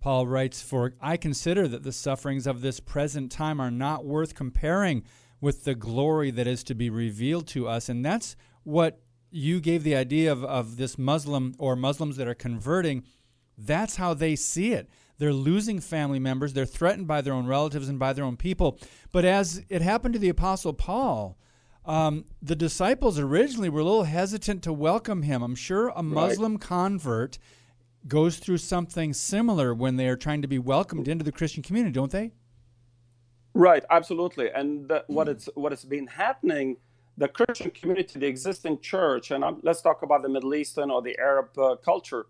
[0.00, 4.34] Paul writes, "For I consider that the sufferings of this present time are not worth
[4.34, 5.02] comparing
[5.44, 9.82] with the glory that is to be revealed to us." And that's what you gave
[9.82, 13.04] the idea of, of this Muslim or Muslims that are converting.
[13.58, 14.88] That's how they see it.
[15.18, 16.52] They're losing family members.
[16.52, 18.78] They're threatened by their own relatives and by their own people.
[19.12, 21.38] But as it happened to the Apostle Paul,
[21.84, 25.42] um, the disciples originally were a little hesitant to welcome him.
[25.42, 26.60] I'm sure a Muslim right.
[26.60, 27.38] convert
[28.06, 31.92] goes through something similar when they are trying to be welcomed into the Christian community,
[31.92, 32.32] don't they?
[33.54, 34.50] Right, absolutely.
[34.50, 36.76] And the, what it's what has been happening,
[37.16, 41.00] the Christian community, the existing church, and I'm, let's talk about the Middle Eastern or
[41.00, 42.26] the Arab uh, culture.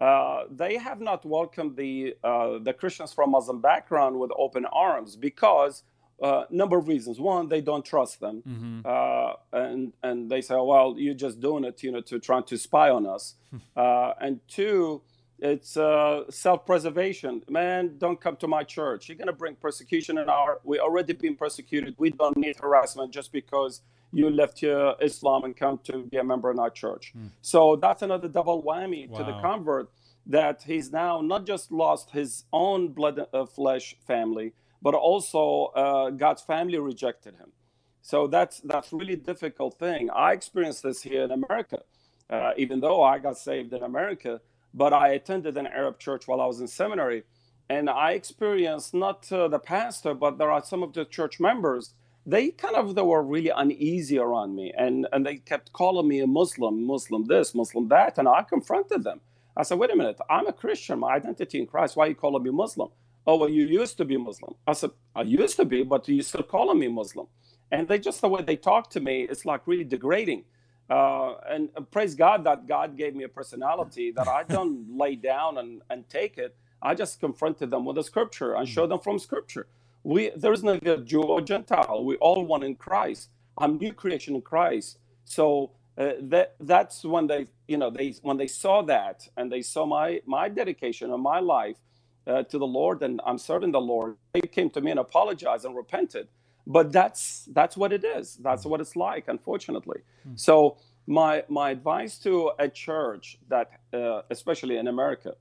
[0.00, 5.16] Uh, they have not welcomed the uh, the Christians from Muslim background with open arms
[5.16, 5.82] because
[6.22, 7.20] uh, number of reasons.
[7.20, 8.80] One, they don't trust them, mm-hmm.
[8.84, 12.56] uh, and and they say, "Well, you're just doing it, you know, to trying to
[12.56, 13.34] spy on us."
[13.76, 15.02] uh, and two,
[15.38, 17.42] it's uh, self-preservation.
[17.48, 19.08] Man, don't come to my church.
[19.08, 20.60] You're gonna bring persecution in our.
[20.64, 21.94] We already been persecuted.
[21.98, 26.24] We don't need harassment just because you left your Islam and come to be a
[26.24, 27.12] member in our church.
[27.16, 27.30] Mm.
[27.42, 29.18] So that's another double whammy wow.
[29.18, 29.90] to the convert
[30.26, 36.10] that he's now not just lost his own blood uh, flesh family but also uh,
[36.10, 37.52] God's family rejected him.
[38.02, 40.08] So that's that's really difficult thing.
[40.10, 41.80] I experienced this here in America,
[42.30, 44.40] uh, even though I got saved in America.
[44.74, 47.24] But I attended an Arab church while I was in seminary,
[47.68, 51.94] and I experienced not uh, the pastor, but there are some of the church members.
[52.26, 56.20] They kind of they were really uneasy around me, and and they kept calling me
[56.20, 59.20] a Muslim, Muslim this, Muslim that, and I confronted them.
[59.56, 61.00] I said, wait a minute, I'm a Christian.
[61.00, 61.96] My identity in Christ.
[61.96, 62.90] Why are you calling me Muslim?
[63.28, 64.54] oh, well, you used to be Muslim.
[64.66, 67.26] I said, I used to be, but you still calling me Muslim.
[67.70, 70.44] And they just, the way they talk to me, it's like really degrading.
[70.90, 75.16] Uh, and, and, praise God that God gave me a personality that I don't lay
[75.16, 76.56] down and, and take it.
[76.80, 79.66] I just confronted them with the scripture and showed them from scripture.
[80.02, 82.04] We there is neither Jew or Gentile.
[82.04, 83.28] We all one in Christ.
[83.58, 84.98] I'm new creation in Christ.
[85.24, 89.60] So uh, that that's when they you know they when they saw that and they
[89.60, 91.76] saw my my dedication and my life
[92.26, 94.16] uh, to the Lord and I'm serving the Lord.
[94.32, 96.28] They came to me and apologized and repented.
[96.68, 98.36] But that's that's what it is.
[98.36, 100.00] That's what it's like, unfortunately.
[100.00, 100.36] Mm-hmm.
[100.36, 100.76] So
[101.06, 105.34] my my advice to a church that, uh, especially in America,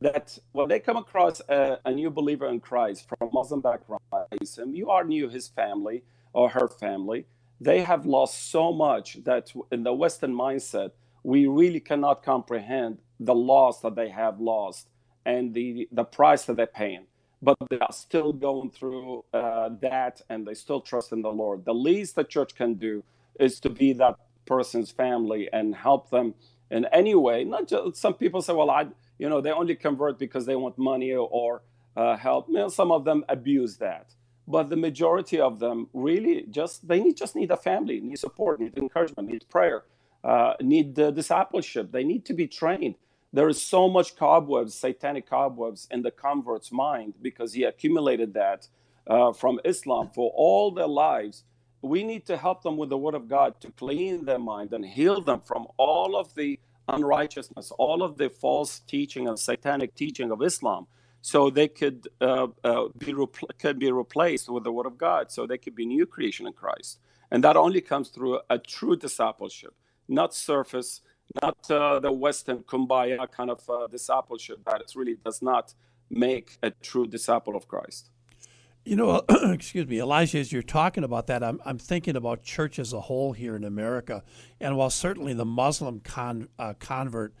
[0.00, 4.02] that when they come across a, a, new believer in Christ from Muslim background,
[4.72, 6.02] you are new his family
[6.32, 7.26] or her family,
[7.60, 10.90] they have lost so much that in the Western mindset,
[11.22, 14.88] we really cannot comprehend the loss that they have lost
[15.24, 17.06] and the the price that they're paying
[17.42, 21.64] but they are still going through uh, that and they still trust in the lord.
[21.64, 23.04] The least the church can do
[23.38, 26.34] is to be that person's family and help them
[26.70, 27.44] in any way.
[27.44, 28.86] Not just some people say well i
[29.18, 31.62] you know they only convert because they want money or
[31.96, 32.48] uh, help.
[32.48, 34.12] You know, some of them abuse that
[34.48, 38.60] but the majority of them really just they need just need a family need support
[38.60, 39.82] need encouragement need prayer
[40.26, 41.92] uh, need discipleship.
[41.92, 42.96] They need to be trained
[43.32, 48.68] there is so much cobwebs, satanic cobwebs in the convert's mind because he accumulated that
[49.06, 51.44] uh, from Islam for all their lives.
[51.82, 54.84] We need to help them with the word of God to clean their mind and
[54.84, 56.58] heal them from all of the
[56.88, 60.86] unrighteousness, all of the false teaching and satanic teaching of Islam,
[61.20, 65.30] so they could uh, uh, be repl- could be replaced with the word of God,
[65.30, 66.98] so they could be new creation in Christ.
[67.30, 69.74] And that only comes through a true discipleship,
[70.08, 71.00] not surface
[71.42, 75.74] not uh, the Western kumbaya kind of uh, discipleship that it really does not
[76.10, 78.10] make a true disciple of Christ.
[78.84, 82.78] You know, excuse me, Elijah, as you're talking about that, I'm, I'm thinking about church
[82.78, 84.22] as a whole here in America.
[84.60, 87.34] And while certainly the Muslim con, uh, convert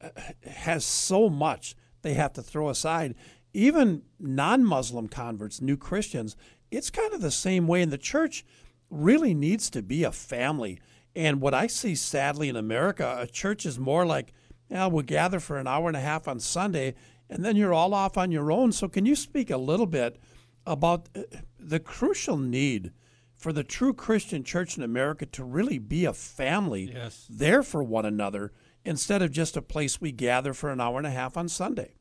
[0.00, 0.08] uh,
[0.46, 3.14] has so much they have to throw aside,
[3.52, 6.36] even non Muslim converts, new Christians,
[6.70, 7.82] it's kind of the same way.
[7.82, 8.44] And the church
[8.90, 10.80] really needs to be a family.
[11.16, 14.32] And what I see sadly in America, a church is more like,
[14.70, 16.94] yeah, we'll gather for an hour and a half on Sunday,
[17.30, 18.70] and then you're all off on your own.
[18.70, 20.18] So, can you speak a little bit
[20.66, 21.22] about uh,
[21.58, 22.92] the crucial need
[23.34, 27.26] for the true Christian church in America to really be a family Yes.
[27.30, 28.52] there for one another
[28.84, 31.94] instead of just a place we gather for an hour and a half on Sunday.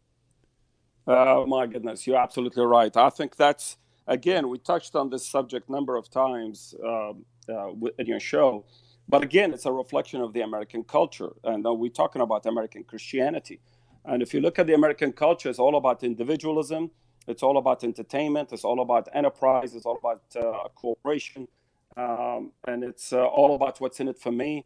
[1.07, 2.95] Oh my goodness, you're absolutely right.
[2.97, 7.11] I think that's again we touched on this subject a number of times uh,
[7.49, 8.65] uh, in your show,
[9.07, 13.59] but again, it's a reflection of the American culture, and we're talking about American Christianity.
[14.03, 16.91] And if you look at the American culture, it's all about individualism,
[17.27, 21.47] it's all about entertainment, it's all about enterprise, it's all about uh, cooperation,
[21.97, 24.65] um, and it's uh, all about what's in it for me.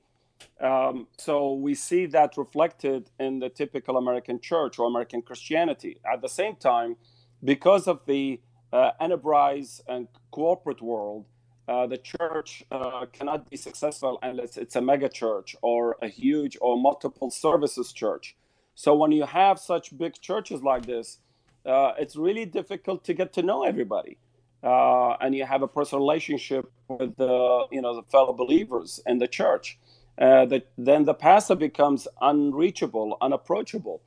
[0.62, 5.98] Um, so we see that reflected in the typical American church or American Christianity.
[6.12, 6.96] At the same time,
[7.44, 8.40] because of the
[8.72, 11.26] uh, enterprise and corporate world,
[11.70, 16.58] uh, the church uh, cannot be successful unless it's a mega church or a huge
[16.62, 18.36] or multiple services church.
[18.74, 21.20] So when you have such big churches like this,
[21.68, 24.18] uh, it's really difficult to get to know everybody.
[24.64, 29.20] Uh, and you have a personal relationship with the you know the fellow believers in
[29.20, 29.78] the church
[30.18, 34.02] uh, that then the pastor becomes unreachable, unapproachable.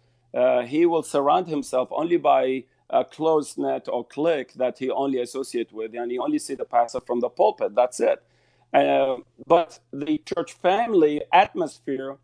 [0.67, 5.73] He will surround himself only by a closed net or clique that he only associate
[5.73, 7.75] with, and he only see the pastor from the pulpit.
[7.75, 8.23] That's it.
[8.73, 12.17] Uh, but the church family atmosphere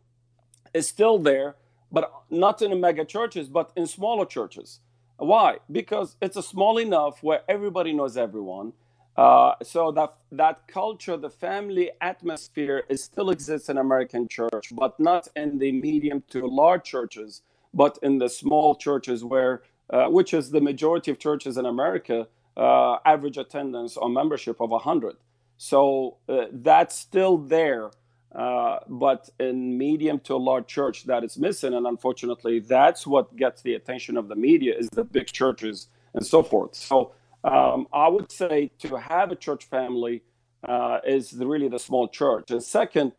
[0.72, 1.57] is still there,
[1.90, 4.81] but not in the mega churches, but in smaller churches.
[5.16, 5.59] Why?
[5.70, 8.72] Because it's a small enough where everybody knows everyone
[9.18, 14.98] uh, so that that culture, the family atmosphere, is still exists in American church, but
[15.00, 17.42] not in the medium to large churches,
[17.74, 22.96] but in the small churches, where which is the majority of churches in America, uh,
[23.05, 25.16] average attendance or membership of hundred.
[25.57, 27.90] So uh, that's still there,
[28.35, 33.62] uh, but in medium to large church, that is missing, and unfortunately, that's what gets
[33.62, 36.74] the attention of the media is the big churches and so forth.
[36.74, 37.12] So
[37.44, 40.22] um, I would say to have a church family
[40.62, 42.51] uh, is really the small church.
[42.51, 43.12] And second,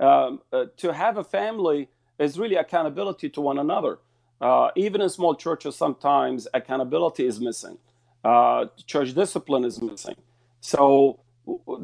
[0.00, 3.98] um, uh, to have a family is really accountability to one another.
[4.40, 7.78] Uh, even in small churches, sometimes accountability is missing.
[8.24, 10.16] Uh, church discipline is missing.
[10.60, 11.20] So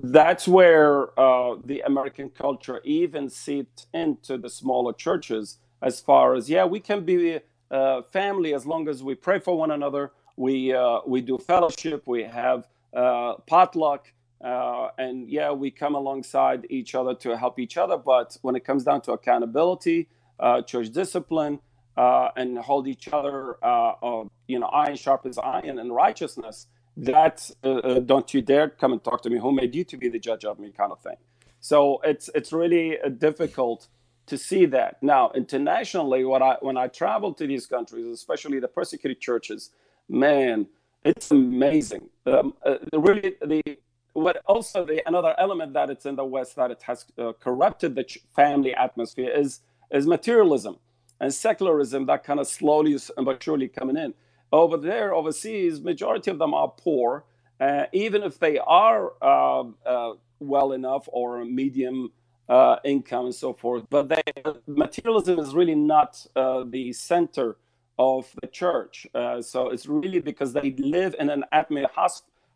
[0.03, 5.59] that's where uh, the American culture even seeped into the smaller churches.
[5.81, 9.57] As far as yeah, we can be a family as long as we pray for
[9.57, 12.03] one another we uh, we do fellowship.
[12.07, 14.13] We have uh, potluck,
[14.43, 17.97] uh, and yeah, we come alongside each other to help each other.
[17.97, 21.61] But when it comes down to accountability, uh, church discipline,
[21.97, 26.67] uh, and hold each other, uh, you know, iron sharpens iron, and righteousness.
[26.97, 29.39] That don't you dare come and talk to me.
[29.39, 30.71] Who made you to be the judge of me?
[30.71, 31.17] Kind of thing.
[31.61, 33.89] So it's it's really difficult
[34.27, 36.25] to see that now internationally.
[36.25, 39.71] What I when I travel to these countries, especially the persecuted churches
[40.09, 40.67] man,
[41.05, 42.09] it's amazing.
[42.27, 43.79] Um, uh, really, the
[44.13, 47.95] what also the another element that it's in the West that it has uh, corrupted
[47.95, 48.05] the
[48.37, 50.77] family atmosphere is is materialism
[51.23, 54.13] and secularism that kind of slowly but surely coming in.
[54.53, 57.25] Over there, overseas, majority of them are poor,
[57.59, 62.13] uh, even if they are uh, uh, well enough or medium
[62.49, 63.85] uh, income and so forth.
[63.89, 64.23] But they,
[64.67, 67.57] materialism is really not the center
[67.99, 69.07] of the church.
[69.15, 71.89] Uh, so it's really because they live in an atmosphere,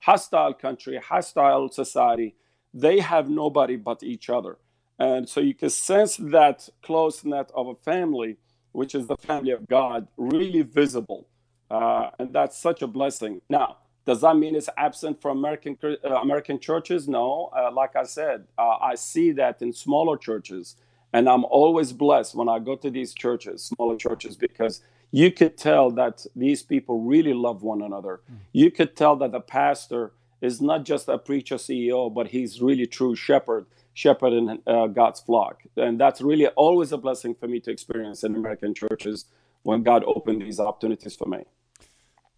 [0.00, 2.35] hostile country, hostile society.
[2.74, 4.59] They have nobody but each other.
[4.98, 8.38] And so you can sense that close net of a family,
[8.77, 11.27] which is the family of God, really visible.
[11.71, 13.41] Uh, and that's such a blessing.
[13.49, 17.09] Now, does that mean it's absent from American uh, American churches?
[17.09, 17.51] No.
[17.57, 20.77] Uh, like I said, uh, I see that in smaller churches,
[21.12, 25.57] and I'm always blessed when I go to these churches, smaller churches, because you could
[25.57, 28.21] tell that these people really love one another.
[28.31, 28.37] Mm.
[28.53, 32.87] You could tell that the pastor is not just a preacher CEO, but he's really
[32.87, 35.63] true shepherd, shepherding uh, God's flock.
[35.79, 39.25] And that's really always a blessing for me to experience in American churches
[39.63, 41.39] when God opened these opportunities for me.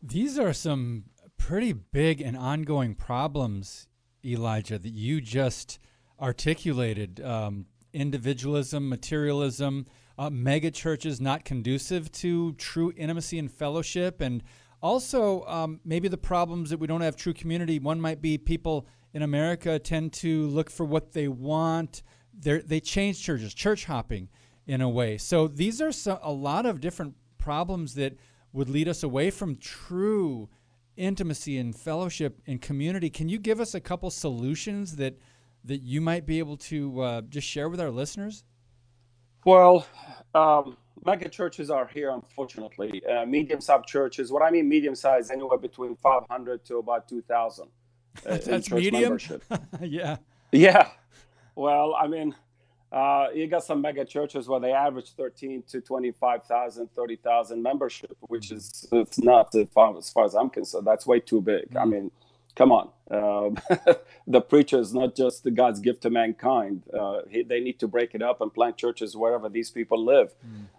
[0.01, 3.89] These are some pretty big and ongoing problems,
[4.25, 5.81] Elijah, that you just
[6.21, 14.45] articulated um, individualism, materialism, uh, mega churches not conducive to true intimacy and fellowship, and
[14.81, 17.81] also um, maybe the problems that we don't have true community.
[17.81, 22.03] One might be people in America tend to look for what they want.
[22.33, 24.29] They're, they change churches, church hopping
[24.67, 25.19] in a way.
[25.19, 28.17] So these are so, a lot of different problems that
[28.53, 30.49] would lead us away from true
[30.97, 33.09] intimacy and fellowship and community.
[33.09, 35.19] Can you give us a couple solutions that
[35.65, 38.45] that you might be able to uh, just share with our listeners?
[39.45, 39.87] Well,
[40.35, 43.03] um, mega churches are here, unfortunately.
[43.05, 47.69] Uh, medium sized churches, what I mean medium sized, anywhere between 500 to about 2,000.
[48.27, 49.19] Uh, That's medium.
[49.81, 50.17] yeah.
[50.53, 50.89] Yeah.
[51.55, 52.35] Well, I mean,
[52.91, 58.51] uh, you got some mega churches where they average 13 to 25,000, 30,000 membership, which
[58.51, 60.87] is it's not as far, as far as I'm concerned.
[60.87, 61.77] That's way too big.
[61.77, 62.11] I mean,
[62.57, 62.89] come on.
[63.11, 63.59] Um,
[64.27, 66.85] the preacher is not just the God's gift to mankind.
[66.93, 70.35] Uh, he, they need to break it up and plant churches wherever these people live.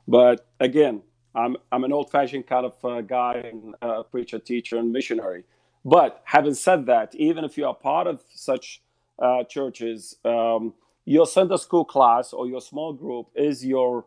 [0.07, 1.03] But again,
[1.35, 5.43] I'm, I'm an old fashioned kind of uh, guy and uh, preacher, teacher, and missionary.
[5.85, 8.81] But having said that, even if you are part of such
[9.17, 10.73] uh, churches, um,
[11.05, 14.05] your Sunday school class or your small group is your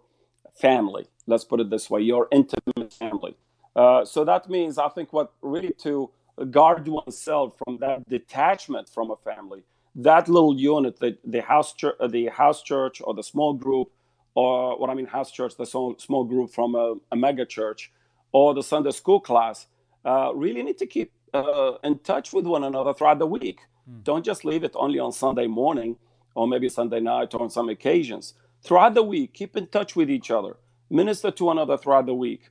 [0.55, 1.07] family.
[1.27, 3.37] Let's put it this way your intimate family.
[3.75, 6.11] Uh, so that means, I think, what really to
[6.51, 9.62] guard oneself from that detachment from a family,
[9.95, 13.91] that little unit, the, the house church, the house church or the small group,
[14.35, 17.91] or what I mean, house church, the small, small group from a, a mega church,
[18.33, 19.66] or the Sunday school class,
[20.05, 23.61] uh, really need to keep uh, in touch with one another throughout the week.
[24.03, 25.97] Don't just leave it only on Sunday morning
[26.35, 28.35] or maybe Sunday night or on some occasions.
[28.62, 30.57] Throughout the week, keep in touch with each other,
[30.89, 32.49] minister to one another throughout the week,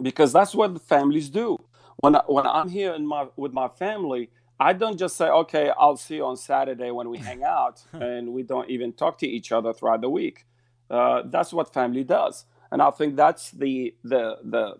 [0.00, 1.58] because that's what the families do.
[1.96, 4.30] When I, when I'm here in my with my family,
[4.60, 8.32] I don't just say, "Okay, I'll see you on Saturday when we hang out," and
[8.32, 10.46] we don't even talk to each other throughout the week.
[10.90, 14.74] Uh, that's what family does, and I think that's the the the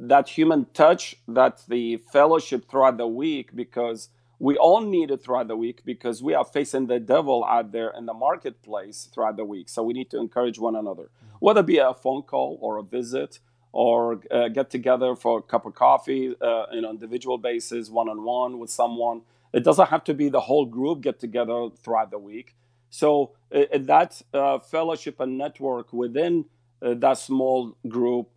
[0.00, 5.48] that human touch, that the fellowship throughout the week, because we all need it throughout
[5.48, 9.44] the week because we are facing the devil out there in the marketplace throughout the
[9.44, 9.68] week.
[9.68, 12.82] So we need to encourage one another, whether it be a phone call or a
[12.82, 13.38] visit
[13.72, 18.08] or uh, get together for a cup of coffee uh, in an individual basis, one
[18.08, 19.20] on one with someone.
[19.52, 22.56] It doesn't have to be the whole group get together throughout the week.
[22.88, 26.46] So uh, that uh, fellowship and network within
[26.80, 28.30] uh, that small group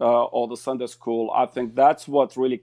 [0.00, 2.62] uh, or the Sunday school, I think that's what really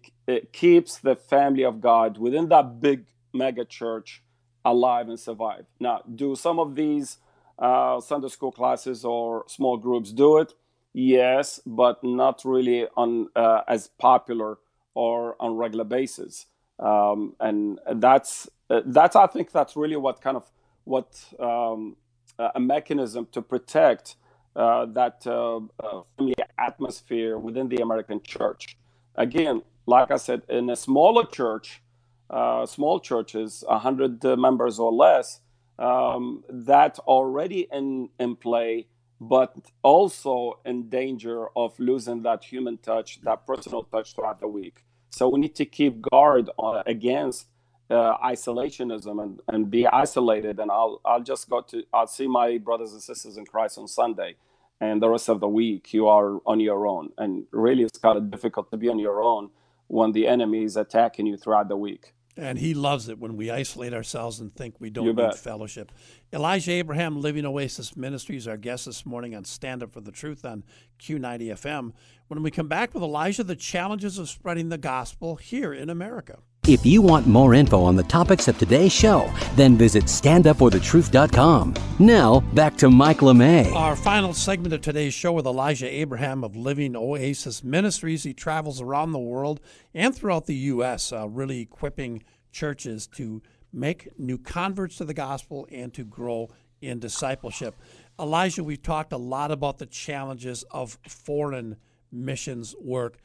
[0.52, 4.22] keeps the family of God within that big mega church
[4.64, 5.66] alive and survive.
[5.80, 7.18] Now, do some of these
[7.60, 10.54] uh, Sunday school classes or small groups do it?
[10.94, 14.60] Yes, but not really on uh, as popular
[14.94, 16.46] or on regular basis.
[16.80, 20.50] Um, and that's uh, that's I think that's really what kind of
[20.84, 21.96] what um,
[22.38, 24.16] a mechanism to protect
[24.56, 28.78] that uh, uh, family atmosphere within the American church.
[29.16, 31.82] Again, like I said, in a smaller church,
[32.30, 35.42] uh, small churches, 100 members or less,
[35.80, 38.88] um, that already in, in play,
[39.20, 44.84] but also in danger of losing that human touch, that personal touch throughout the week.
[45.10, 47.48] So we need to keep guard on, against
[47.94, 50.60] uh, isolationism and, and be isolated.
[50.60, 53.88] And I'll, I'll just go to, I'll see my brothers and sisters in Christ on
[53.88, 54.36] Sunday.
[54.82, 57.12] And the rest of the week, you are on your own.
[57.18, 59.50] And really, it's kind of difficult to be on your own
[59.88, 62.14] when the enemy is attacking you throughout the week.
[62.36, 65.38] And he loves it when we isolate ourselves and think we don't You need bet.
[65.38, 65.92] fellowship.
[66.34, 70.44] Elijah Abraham, Living Oasis Ministries, our guest this morning on Stand Up for the Truth
[70.44, 70.64] on
[71.00, 71.94] Q90 FM.
[72.28, 76.40] When we come back with Elijah, the challenges of spreading the gospel here in America.
[76.66, 81.74] If you want more info on the topics of today's show, then visit standupforthetruth.com.
[82.00, 83.70] Now, back to Mike LeMay.
[83.74, 88.24] Our final segment of today's show with Elijah Abraham of Living Oasis Ministries.
[88.24, 89.60] He travels around the world
[89.94, 93.42] and throughout the U.S., uh, really equipping churches to
[93.74, 96.48] make new converts to the gospel and to grow
[96.80, 97.76] in discipleship.
[98.18, 101.76] Elijah, we've talked a lot about the challenges of foreign
[102.10, 103.18] missions work,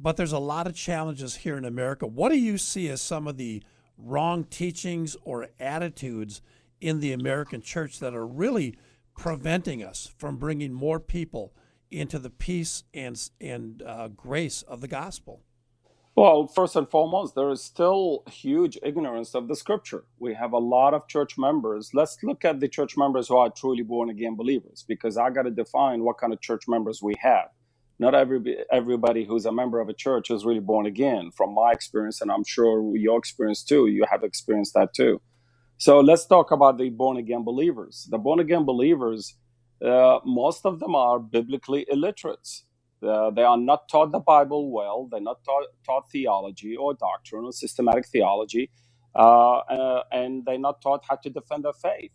[0.00, 2.06] but there's a lot of challenges here in America.
[2.06, 3.62] What do you see as some of the
[3.98, 6.40] wrong teachings or attitudes
[6.80, 8.76] in the American church that are really
[9.14, 11.52] preventing us from bringing more people
[11.90, 15.42] into the peace and and uh, grace of the gospel?
[16.16, 20.04] Well, first and foremost, there is still huge ignorance of the scripture.
[20.18, 21.90] We have a lot of church members.
[21.94, 25.42] Let's look at the church members who are truly born again believers, because I got
[25.42, 27.50] to define what kind of church members we have.
[28.00, 28.40] Not every,
[28.72, 32.32] everybody who's a member of a church is really born again, from my experience, and
[32.32, 33.88] I'm sure your experience too.
[33.88, 35.20] You have experienced that too.
[35.76, 38.08] So let's talk about the born again believers.
[38.10, 39.36] The born again believers,
[39.84, 42.64] uh, most of them are biblically illiterates.
[43.06, 45.06] Uh, they are not taught the Bible well.
[45.10, 48.70] They're not taught, taught theology or doctrine or systematic theology,
[49.14, 52.12] uh, uh, and they're not taught how to defend their faith.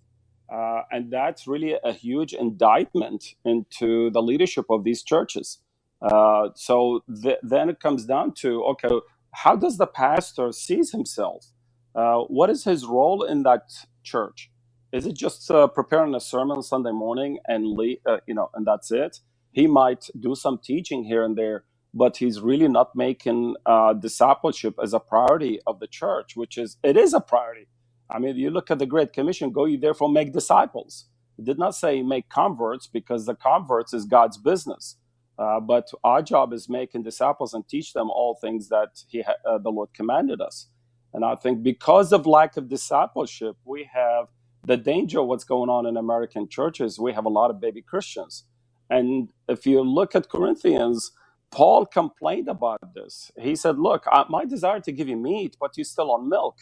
[0.51, 5.59] Uh, and that's really a huge indictment into the leadership of these churches.
[6.02, 8.89] Uh, so th- then it comes down to okay,
[9.34, 11.48] how does the pastor sees himself?
[11.96, 13.64] Uh, what is his role in that
[14.04, 14.52] church?
[14.93, 18.66] Is it just uh, preparing a sermon Sunday morning and le- uh, you know, and
[18.68, 19.20] that's it?
[19.52, 24.76] He might do some teaching here and there, but he's really not making uh, discipleship
[24.82, 27.68] as a priority of the church, which is it is a priority.
[28.10, 31.60] I mean, you look at the Great Commission: "Go ye therefore make disciples." It did
[31.60, 34.98] not say make converts because the converts is God's business.
[35.38, 39.36] Uh, but our job is making disciples and teach them all things that he ha-
[39.49, 40.67] uh, the Lord commanded us.
[41.13, 44.27] And I think because of lack of discipleship, we have
[44.65, 46.99] the danger of what's going on in American churches.
[46.99, 48.45] We have a lot of baby Christians.
[48.89, 51.11] And if you look at Corinthians,
[51.51, 53.31] Paul complained about this.
[53.39, 56.57] He said, Look, I, my desire to give you meat, but you're still on milk.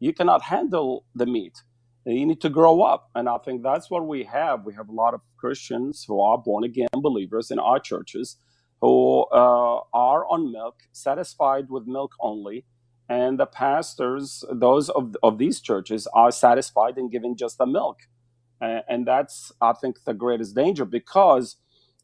[0.00, 1.62] You cannot handle the meat.
[2.08, 3.10] You need to grow up.
[3.14, 4.64] And I think that's what we have.
[4.64, 8.36] We have a lot of Christians who are born again believers in our churches
[8.80, 12.64] who uh, are on milk, satisfied with milk only.
[13.08, 18.00] And the pastors, those of, of these churches, are satisfied in giving just the milk.
[18.60, 21.56] And, and that's, I think, the greatest danger because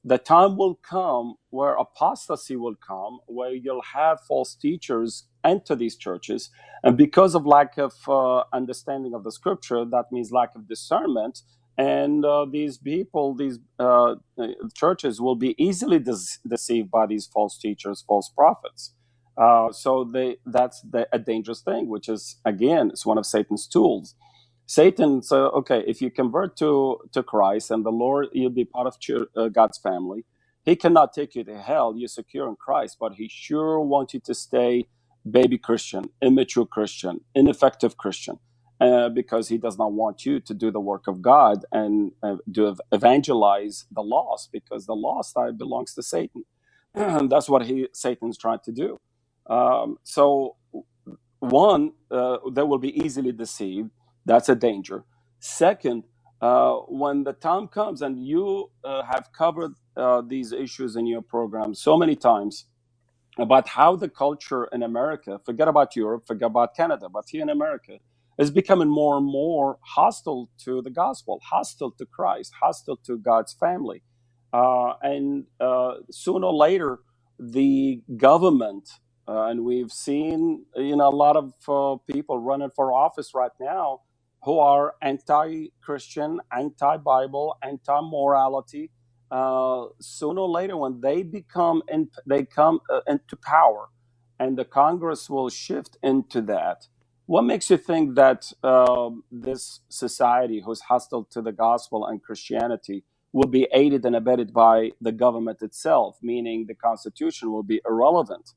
[0.04, 5.96] the time will come where apostasy will come, where you'll have false teachers enter these
[5.96, 6.50] churches.
[6.84, 11.42] And because of lack of uh, understanding of the scripture, that means lack of discernment.
[11.78, 14.16] And uh, these people, these uh,
[14.74, 16.16] churches, will be easily de-
[16.48, 18.94] deceived by these false teachers, false prophets.
[19.36, 23.66] Uh, so they, that's the, a dangerous thing, which is, again, it's one of Satan's
[23.66, 24.14] tools.
[24.66, 28.86] Satan so okay, if you convert to to Christ and the Lord, you'll be part
[28.86, 28.96] of
[29.36, 30.24] uh, God's family.
[30.64, 31.94] He cannot take you to hell.
[31.96, 34.86] You're secure in Christ, but he sure wants you to stay
[35.30, 38.38] baby Christian, immature Christian, ineffective Christian,
[38.80, 42.36] uh, because he does not want you to do the work of God and uh,
[42.54, 46.44] to evangelize the lost, because the lost side belongs to Satan,
[46.94, 49.00] and that's what he Satan's trying to do.
[49.48, 50.56] Um, so,
[51.40, 53.90] one, uh, they will be easily deceived
[54.24, 55.04] that's a danger.
[55.40, 56.04] Second,
[56.40, 61.22] uh, when the time comes and you uh, have covered uh, these issues in your
[61.22, 62.66] program so many times
[63.38, 67.50] about how the culture in America, forget about Europe, forget about Canada, but here in
[67.50, 67.98] America,
[68.38, 73.52] is becoming more and more hostile to the gospel, hostile to Christ, hostile to God's
[73.54, 74.02] family.
[74.52, 77.00] Uh, and uh, sooner or later,
[77.38, 78.88] the government,
[79.28, 81.52] uh, and we've seen you know a lot of
[82.10, 84.00] people running for office right now
[84.44, 88.90] who are anti-Christian, anti-Bible, anti-morality.
[89.30, 93.88] Uh, sooner or later, when they become in, they come uh, into power,
[94.38, 96.86] and the Congress will shift into that.
[97.26, 103.02] What makes you think that uh, this society, who's hostile to the gospel and Christianity,
[103.32, 108.52] will be aided and abetted by the government itself, meaning the Constitution will be irrelevant?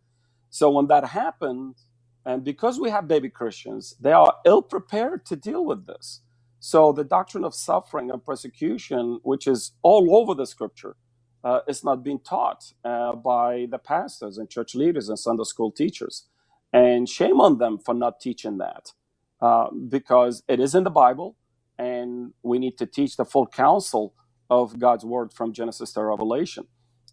[0.50, 1.87] So when that happens,
[2.28, 6.22] and because we have baby Christians, they are ill prepared to deal with this.
[6.60, 10.98] So the doctrine of suffering and persecution, which is all over the scripture,
[11.44, 15.72] uh, is not being taught uh, by the pastors and church leaders and Sunday school
[15.74, 16.28] teachers.
[16.74, 18.94] And shame on them for not teaching that
[19.42, 21.38] uh, because it is in the Bible
[21.80, 24.16] and we need to teach the full counsel
[24.52, 26.68] of God's word from Genesis to Revelation.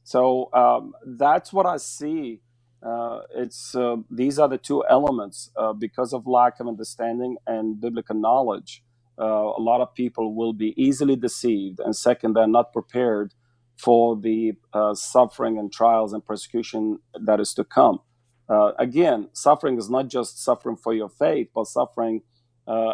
[0.05, 2.43] So um, that's what I see
[2.85, 7.81] uh, it's uh, these are the two elements uh, because of lack of understanding and
[7.81, 8.85] biblical knowledge.
[9.21, 13.35] Uh, a lot of people will be easily deceived, and second, they're not prepared
[13.77, 18.01] for the uh, suffering and trials and persecution that is to come.
[18.49, 22.23] Uh, again, suffering is not just suffering for your faith, but suffering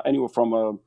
[0.07, 0.81] anywhere from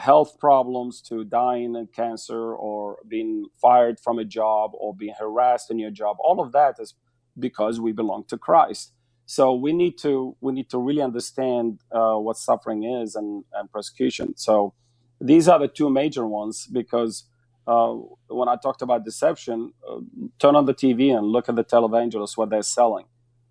[0.00, 5.70] health problems to dying in cancer or being fired from a job or being harassed
[5.70, 6.16] in your job.
[6.20, 6.94] All of that is
[7.38, 8.92] because we belong to Christ.
[9.26, 13.70] So we need to we need to really understand uh, what suffering is and, and
[13.72, 14.36] persecution.
[14.36, 14.74] So
[15.20, 17.24] these are the two major ones because
[17.66, 17.94] uh,
[18.28, 19.98] when I talked about deception, uh,
[20.38, 23.06] turn on the TV and look at the televangelists what they're selling.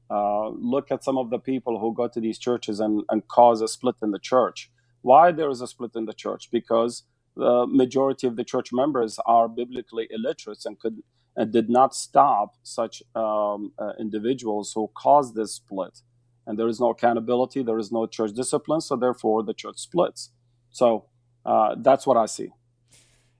[0.09, 3.61] Uh, look at some of the people who go to these churches and, and cause
[3.61, 4.71] a split in the church.
[5.01, 6.49] Why there is a split in the church?
[6.51, 7.03] Because
[7.35, 11.01] the majority of the church members are biblically illiterate and could
[11.35, 16.01] and did not stop such um, uh, individuals who caused this split.
[16.45, 20.31] And there is no accountability, there is no church discipline, so therefore the church splits.
[20.69, 21.05] So
[21.45, 22.49] uh, that's what I see.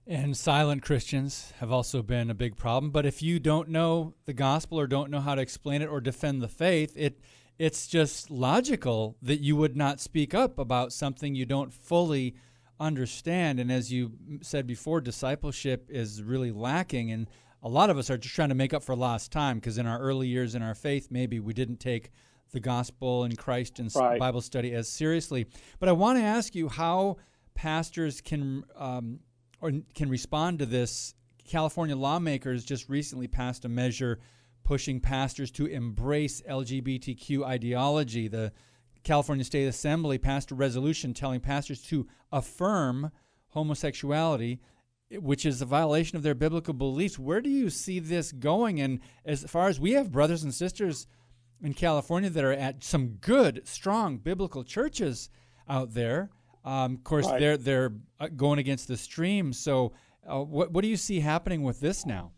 [0.06, 2.90] And silent Christians have also been a big problem.
[2.90, 6.00] But if you don't know the gospel or don't know how to explain it or
[6.00, 7.20] defend the faith, it
[7.56, 12.34] it's just logical that you would not speak up about something you don't fully
[12.80, 13.60] understand.
[13.60, 17.12] And as you said before, discipleship is really lacking.
[17.12, 17.28] And
[17.64, 19.86] a lot of us are just trying to make up for lost time because in
[19.86, 22.10] our early years in our faith, maybe we didn't take
[22.52, 24.20] the gospel and Christ and right.
[24.20, 25.46] Bible study as seriously.
[25.80, 27.16] But I want to ask you how
[27.54, 29.20] pastors can um,
[29.62, 31.14] or can respond to this.
[31.48, 34.18] California lawmakers just recently passed a measure
[34.62, 38.28] pushing pastors to embrace LGBTQ ideology.
[38.28, 38.52] The
[39.04, 43.10] California State Assembly passed a resolution telling pastors to affirm
[43.48, 44.60] homosexuality,
[45.18, 47.18] which is a violation of their biblical beliefs.
[47.18, 48.80] Where do you see this going?
[48.80, 51.06] And as far as we have brothers and sisters
[51.62, 55.30] in California that are at some good, strong biblical churches
[55.68, 56.30] out there,
[56.64, 57.38] um, of course, right.
[57.38, 59.52] they're they're uh, going against the stream.
[59.52, 59.92] So,
[60.26, 62.32] uh, what what do you see happening with this now?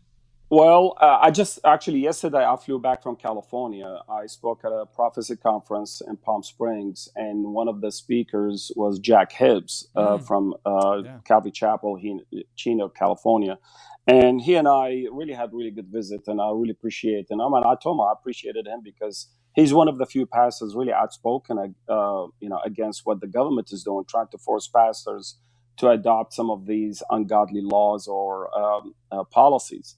[0.49, 3.99] Well, uh, I just actually yesterday I flew back from California.
[4.09, 8.97] I spoke at a prophecy conference in Palm Springs, and one of the speakers was
[8.97, 10.25] Jack Hibbs uh, mm.
[10.25, 11.17] from uh, yeah.
[11.25, 12.21] Calvary Chapel, he,
[12.55, 13.57] Chino, California.
[14.07, 17.25] And he and I really had really good visit, and I really appreciate.
[17.29, 20.25] And I mean, I told him I appreciated him because he's one of the few
[20.25, 24.69] pastors really outspoken, uh, you know, against what the government is doing, trying to force
[24.69, 25.39] pastors
[25.75, 29.97] to adopt some of these ungodly laws or um, uh, policies.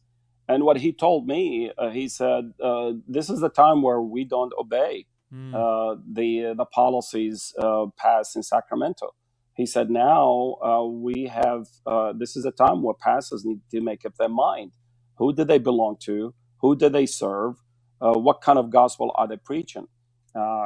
[0.49, 4.25] And what he told me, uh, he said, uh, "This is the time where we
[4.25, 5.55] don't obey mm.
[5.55, 9.15] uh, the the policies uh, passed in Sacramento."
[9.55, 13.81] He said, "Now uh, we have uh, this is a time where pastors need to
[13.81, 14.73] make up their mind:
[15.17, 16.35] who do they belong to?
[16.61, 17.55] Who do they serve?
[18.01, 19.87] what kind of gospel are they preaching?"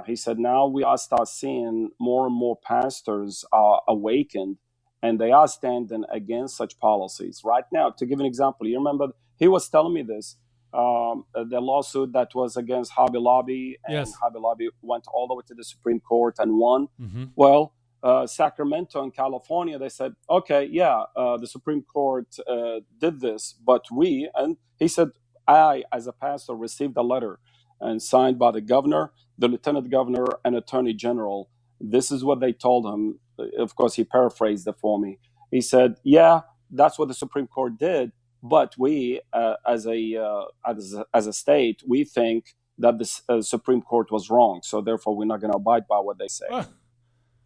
[0.07, 4.57] he said, "Now we are start seeing more and more pastors are awakened."
[5.03, 7.91] And they are standing against such policies right now.
[7.99, 9.07] To give an example, you remember
[9.37, 10.37] he was telling me this.
[10.73, 14.13] Um, the lawsuit that was against Hobby Lobby, and yes.
[14.15, 16.87] Hobby Lobby went all the way to the Supreme Court and won.
[16.99, 17.25] Mm-hmm.
[17.35, 23.21] Well, uh, Sacramento and California, they said, okay, yeah, uh, the Supreme Court uh, did
[23.21, 25.09] this, but we, and he said,
[25.47, 27.39] I, as a pastor, received a letter
[27.79, 31.49] and signed by the governor, the lieutenant governor, and attorney general.
[31.79, 33.19] This is what they told him.
[33.59, 35.19] Of course, he paraphrased it for me.
[35.51, 38.11] He said, yeah, that's what the Supreme Court did
[38.43, 43.41] but we, uh, as a uh, as, as a state, we think that the uh,
[43.41, 44.61] Supreme Court was wrong.
[44.63, 46.47] So therefore, we're not going to abide by what they say.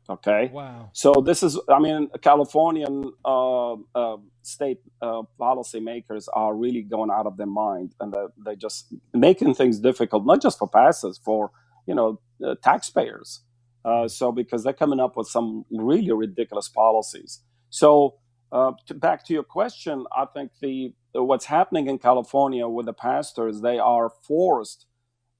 [0.09, 0.49] Okay.
[0.53, 0.89] Wow.
[0.93, 7.25] So this is, I mean, Californian uh, uh, state uh, policymakers are really going out
[7.25, 11.51] of their mind, and they're, they're, just making things difficult, not just for pastors, for
[11.85, 13.41] you know uh, taxpayers.
[13.83, 17.41] Uh, so because they're coming up with some really ridiculous policies.
[17.69, 18.15] So
[18.51, 22.93] uh, to, back to your question, I think the what's happening in California with the
[22.93, 24.85] pastors, they are forced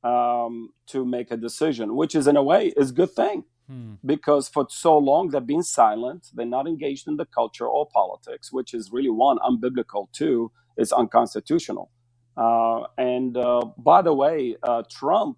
[0.04, 3.94] um, to make a decision, which is in a way is a good thing hmm.
[4.06, 8.52] because for so long they've been silent, they're not engaged in the culture or politics,
[8.52, 11.90] which is really one unbiblical, two it's unconstitutional.
[12.38, 15.38] Uh, and uh, by the way, uh, Trump,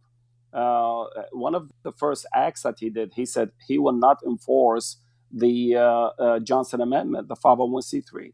[0.53, 4.97] uh, one of the first acts that he did, he said he will not enforce
[5.31, 8.33] the uh, uh, Johnson Amendment, the 501c3.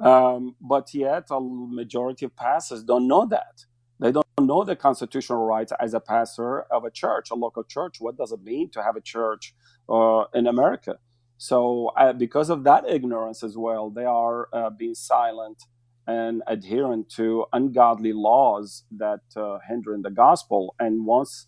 [0.00, 3.64] Um, but yet, a majority of pastors don't know that.
[3.98, 8.00] They don't know the constitutional rights as a pastor of a church, a local church.
[8.00, 9.54] What does it mean to have a church
[9.90, 10.98] uh, in America?
[11.36, 15.64] So, uh, because of that ignorance as well, they are uh, being silent
[16.06, 21.46] and adhering to ungodly laws that uh, hinder the gospel and wants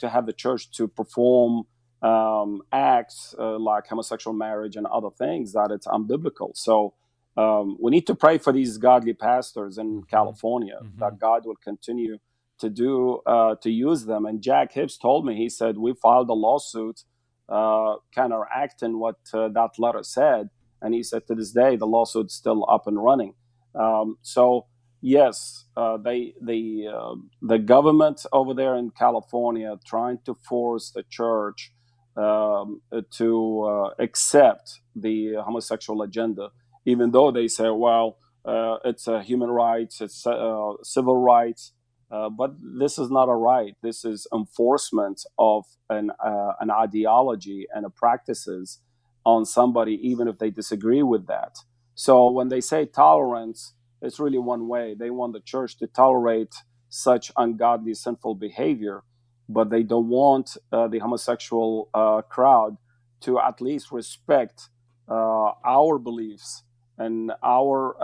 [0.00, 1.62] to have the church to perform
[2.02, 6.56] um, acts uh, like homosexual marriage and other things that it's unbiblical.
[6.56, 6.94] So
[7.36, 10.08] um, we need to pray for these godly pastors in mm-hmm.
[10.10, 10.98] California mm-hmm.
[10.98, 12.18] that God will continue
[12.58, 14.26] to do uh, to use them.
[14.26, 17.04] And Jack Hibbs told me he said we filed a lawsuit
[17.48, 20.50] uh, counteracting what uh, that letter said,
[20.82, 23.34] and he said to this day the lawsuit's still up and running.
[23.74, 24.66] Um, so
[25.00, 31.04] yes, uh, they the uh, the government over there in California trying to force the
[31.08, 31.72] church
[32.18, 36.50] um, to uh, accept the homosexual agenda,
[36.84, 41.72] even though they say, well, uh, it's a human rights, it's uh, civil rights.
[42.10, 43.74] Uh, but this is not a right.
[43.82, 48.80] This is enforcement of an, uh, an ideology and a practices
[49.26, 51.58] on somebody, even if they disagree with that.
[51.94, 54.94] So when they say tolerance, it's really one way.
[54.98, 56.54] They want the church to tolerate
[56.88, 59.04] such ungodly, sinful behavior
[59.48, 62.78] but they don't want uh, the homosexual uh, crowd
[63.22, 64.70] to at least respect
[65.08, 66.64] uh, our beliefs
[66.98, 67.96] and our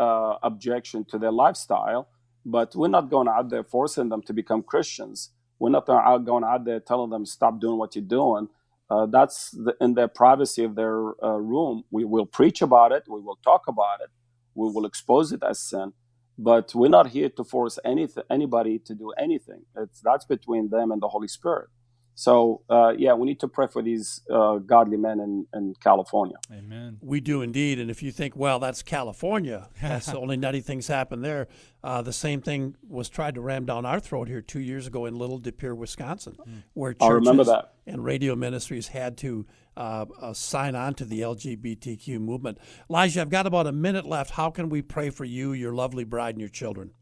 [0.43, 2.09] objection to their lifestyle.
[2.47, 5.31] But we're not going out there forcing them to become Christians.
[5.61, 8.49] We're not going out there telling them stop doing what you're doing.
[8.91, 11.85] Uh, that's the, in their privacy of their uh, room.
[11.91, 13.05] We will preach about it.
[13.09, 14.11] We will talk about it.
[14.55, 15.91] We will expose it as sin
[16.39, 19.63] but we're not here to force anything anybody to do anything.
[19.77, 21.69] It's that's between them and the holy spirit
[22.15, 26.37] So uh, yeah, we need to pray for these uh, godly men in, in California.
[26.53, 26.99] Amen.
[27.01, 27.79] We do indeed.
[27.81, 31.49] And if you think, well, that's California, that's the only nutty things happen there.
[31.83, 35.07] Uh, the same thing was tried to ram down our throat here two years ago
[35.07, 36.59] in Little De Pere, Wisconsin, Hmm.
[36.75, 37.75] where I remember churches that.
[37.93, 39.47] and radio ministries had to
[39.77, 42.59] uh, uh, sign on to the LGBTQ movement.
[42.89, 44.31] Elijah, I've got about a minute left.
[44.31, 46.93] How can we pray for you, your lovely bride, and your children?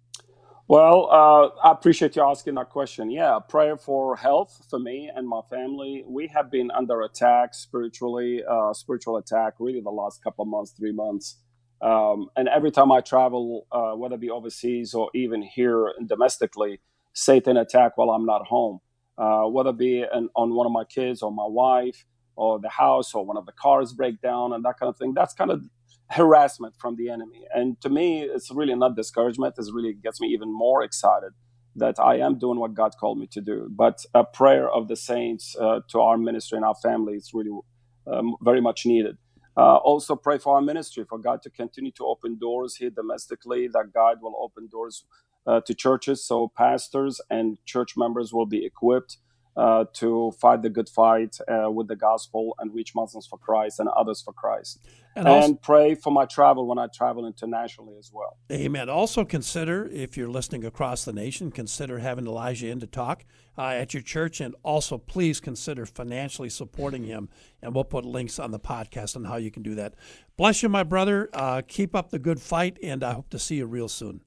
[0.73, 3.11] Well, uh, I appreciate you asking that question.
[3.11, 6.03] Yeah, prayer for health for me and my family.
[6.07, 10.71] We have been under attack spiritually, uh, spiritual attack, really the last couple of months,
[10.71, 11.37] three months.
[11.83, 16.81] Um, and every time I travel, uh, whether it be overseas or even here domestically,
[17.13, 18.81] Satan attack while I'm not home.
[19.19, 22.71] Uh, whether it be an, on one of my kids or my wife or the
[22.71, 25.13] house or one of the cars break down and that kind of thing.
[25.13, 25.65] That's kind of
[26.13, 27.47] harassment from the enemy.
[27.55, 29.57] And to me, it's really not discouragement.
[29.59, 31.33] It really gets me even more excited
[31.77, 33.69] that I am doing what God called me to do.
[33.71, 37.59] But a prayer of the saints uh, to our ministry and our family is really
[38.07, 39.19] um, very much needed.
[39.57, 43.69] Uh, also, pray for our ministry, for God to continue to open doors here domestically,
[43.69, 45.05] that God will open doors
[45.47, 49.19] uh, to churches so pastors and church members will be equipped
[49.57, 53.81] uh, to fight the good fight uh, with the gospel and reach Muslims for Christ
[53.81, 54.81] and others for Christ.
[55.15, 58.39] And And, pray for my travel when I travel internationally as well.
[58.51, 58.89] Amen.
[58.89, 63.27] Also, consider if you're listening across the nation, consider having Elijah in to talk
[63.59, 67.29] uh, at your church, and also please consider financially supporting him.
[67.61, 69.95] And we'll put links on the podcast on how you can do that.
[70.39, 71.29] Bless you, my brother.
[71.35, 74.23] Uh, keep up the good fight, and I hope to see you real soon.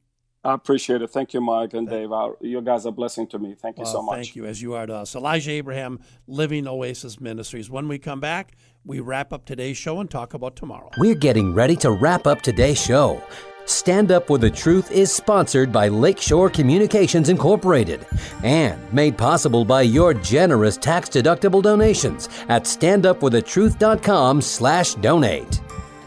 [0.46, 1.10] I appreciate it.
[1.10, 2.12] Thank you, Mike and Dave.
[2.40, 3.56] You guys are a blessing to me.
[3.56, 4.16] Thank you so much.
[4.16, 5.16] Thank you, as you are to us.
[5.16, 7.70] Elijah Abraham, Living Oasis Ministries.
[7.70, 8.54] When we come back,
[8.86, 10.92] we wrap up today's show and talk about tomorrow.
[11.00, 13.24] We're getting ready to wrap up today's show.
[13.68, 18.06] Stand Up for the Truth is sponsored by Lakeshore Communications Incorporated
[18.44, 25.62] and made possible by your generous tax-deductible donations at standupforthetruth.com slash donate.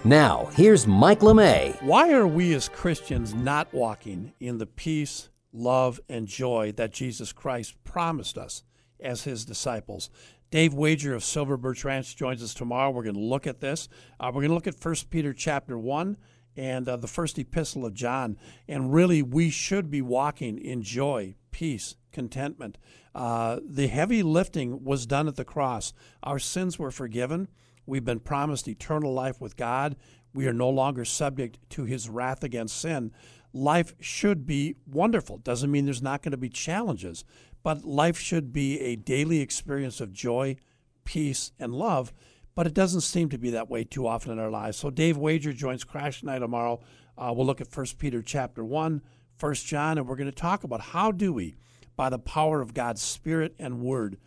[0.05, 1.83] Now, here's Mike LeMay.
[1.83, 7.33] Why are we as Christians not walking in the peace, love, and joy that Jesus
[7.33, 8.63] Christ promised us
[9.01, 10.09] as his disciples?
[10.53, 12.91] Dave Wager of Silver Birch Ranch joins us tomorrow.
[12.91, 13.89] We're going to look at this.
[14.21, 16.17] Uh, we're going to look at 1 Peter chapter 1
[16.57, 18.39] and uh, the first epistle of John.
[18.69, 22.79] And really, we should be walking in joy, peace, contentment.
[23.17, 25.93] Uh, the heavy lifting was done at the cross.
[26.23, 27.49] Our sins were forgiven.
[27.89, 29.97] We've been promised eternal life with God.
[30.35, 33.13] We are no longer subject to his wrath against sin.
[33.55, 35.39] Life should be wonderful.
[35.39, 37.25] Doesn't mean there's not going to be challenges,
[37.63, 40.57] but life should be a daily experience of joy,
[41.05, 42.13] peace, and love.
[42.55, 44.77] But it doesn't seem to be that way too often in our lives.
[44.77, 46.81] So Dave Wager joins Crash Night tomorrow.
[47.17, 49.01] Uh, we'll look at 1 Peter chapter 1,
[49.41, 51.57] 1 John, and we're going to talk about how do we,
[51.97, 54.19] by the power of God's Spirit and Word,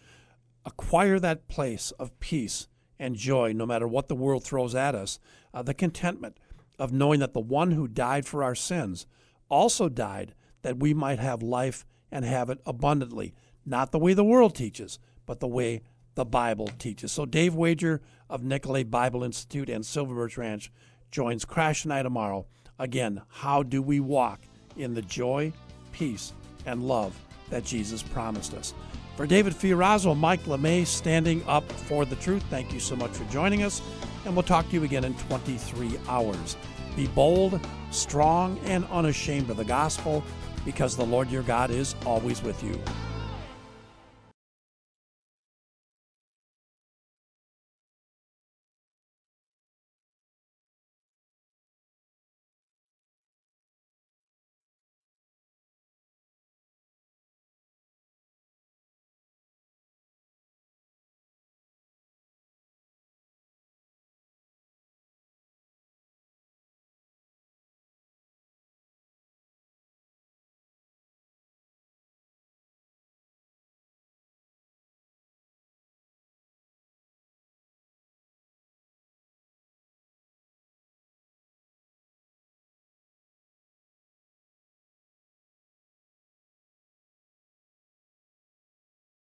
[0.66, 2.68] acquire that place of peace
[3.02, 5.20] and joy no matter what the world throws at us,
[5.54, 6.38] uh, the contentment
[6.78, 9.08] of knowing that the one who died for our sins
[9.50, 13.34] also died that we might have life and have it abundantly,
[13.66, 15.82] not the way the world teaches, but the way
[16.14, 17.12] the Bible teaches.
[17.12, 20.72] So Dave Wager of Nicolet Bible Institute and Silver Birch Ranch
[21.10, 22.46] joins Crash and I tomorrow.
[22.78, 24.42] Again, how do we walk
[24.78, 25.52] in the joy,
[25.92, 26.34] peace,
[26.68, 28.76] and love that Jesus promised us?
[29.16, 33.26] For David Fiorazo, Mike LeMay standing up for the truth, thank you so much for
[33.26, 33.82] joining us,
[34.26, 36.56] and we'll talk to you again in 23 hours.
[36.96, 37.60] Be bold,
[37.92, 40.24] strong, and unashamed of the gospel
[40.64, 42.80] because the Lord your God is always with you.